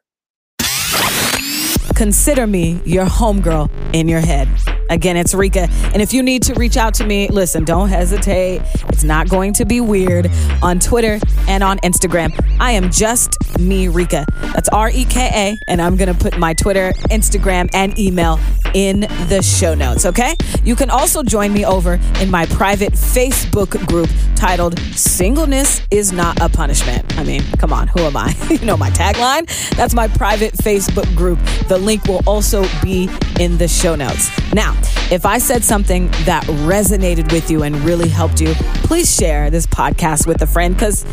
[2.01, 4.47] Consider me your homegirl in your head.
[4.91, 5.69] Again, it's Reka.
[5.93, 8.61] And if you need to reach out to me, listen, don't hesitate.
[8.89, 10.29] It's not going to be weird
[10.61, 11.17] on Twitter
[11.47, 12.37] and on Instagram.
[12.59, 14.25] I am just me, Reka.
[14.53, 15.71] That's R E K A.
[15.71, 18.37] And I'm going to put my Twitter, Instagram, and email
[18.73, 20.35] in the show notes, okay?
[20.63, 26.39] You can also join me over in my private Facebook group titled Singleness is Not
[26.41, 27.17] a Punishment.
[27.17, 28.35] I mean, come on, who am I?
[28.49, 29.45] you know my tagline?
[29.75, 31.39] That's my private Facebook group.
[31.67, 34.29] The link will also be in the show notes.
[34.53, 34.75] Now,
[35.11, 38.53] if I said something that resonated with you and really helped you,
[38.83, 41.05] please share this podcast with a friend because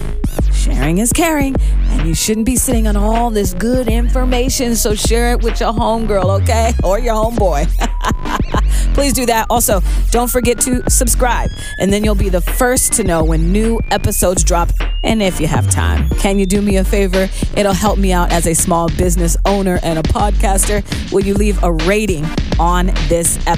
[0.52, 4.76] sharing is caring and you shouldn't be sitting on all this good information.
[4.76, 6.72] So share it with your homegirl, okay?
[6.84, 7.66] Or your homeboy.
[8.94, 9.46] Please do that.
[9.50, 13.80] Also, don't forget to subscribe, and then you'll be the first to know when new
[13.90, 14.70] episodes drop.
[15.04, 17.28] And if you have time, can you do me a favor?
[17.56, 20.82] It'll help me out as a small business owner and a podcaster.
[21.12, 22.26] Will you leave a rating
[22.58, 23.57] on this episode?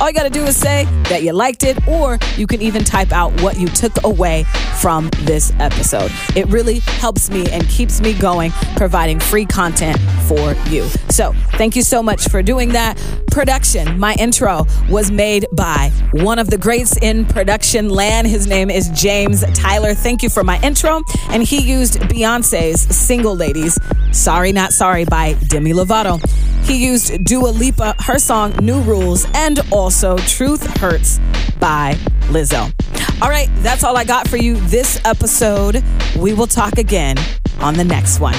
[0.00, 2.82] All you got to do is say that you liked it, or you can even
[2.84, 4.44] type out what you took away
[4.80, 6.10] from this episode.
[6.34, 10.88] It really helps me and keeps me going, providing free content for you.
[11.10, 13.00] So, thank you so much for doing that.
[13.30, 18.26] Production, my intro was made by one of the greats in production land.
[18.26, 19.94] His name is James Tyler.
[19.94, 21.02] Thank you for my intro.
[21.30, 23.78] And he used Beyonce's Single Ladies,
[24.12, 26.20] Sorry Not Sorry by Demi Lovato.
[26.64, 31.18] He used Dua Lipa, her song New Rules, and also Truth Hurts
[31.58, 31.94] by
[32.28, 32.72] Lizzo.
[33.22, 35.82] All right, that's all I got for you this episode.
[36.18, 37.16] We will talk again
[37.60, 38.36] on the next one.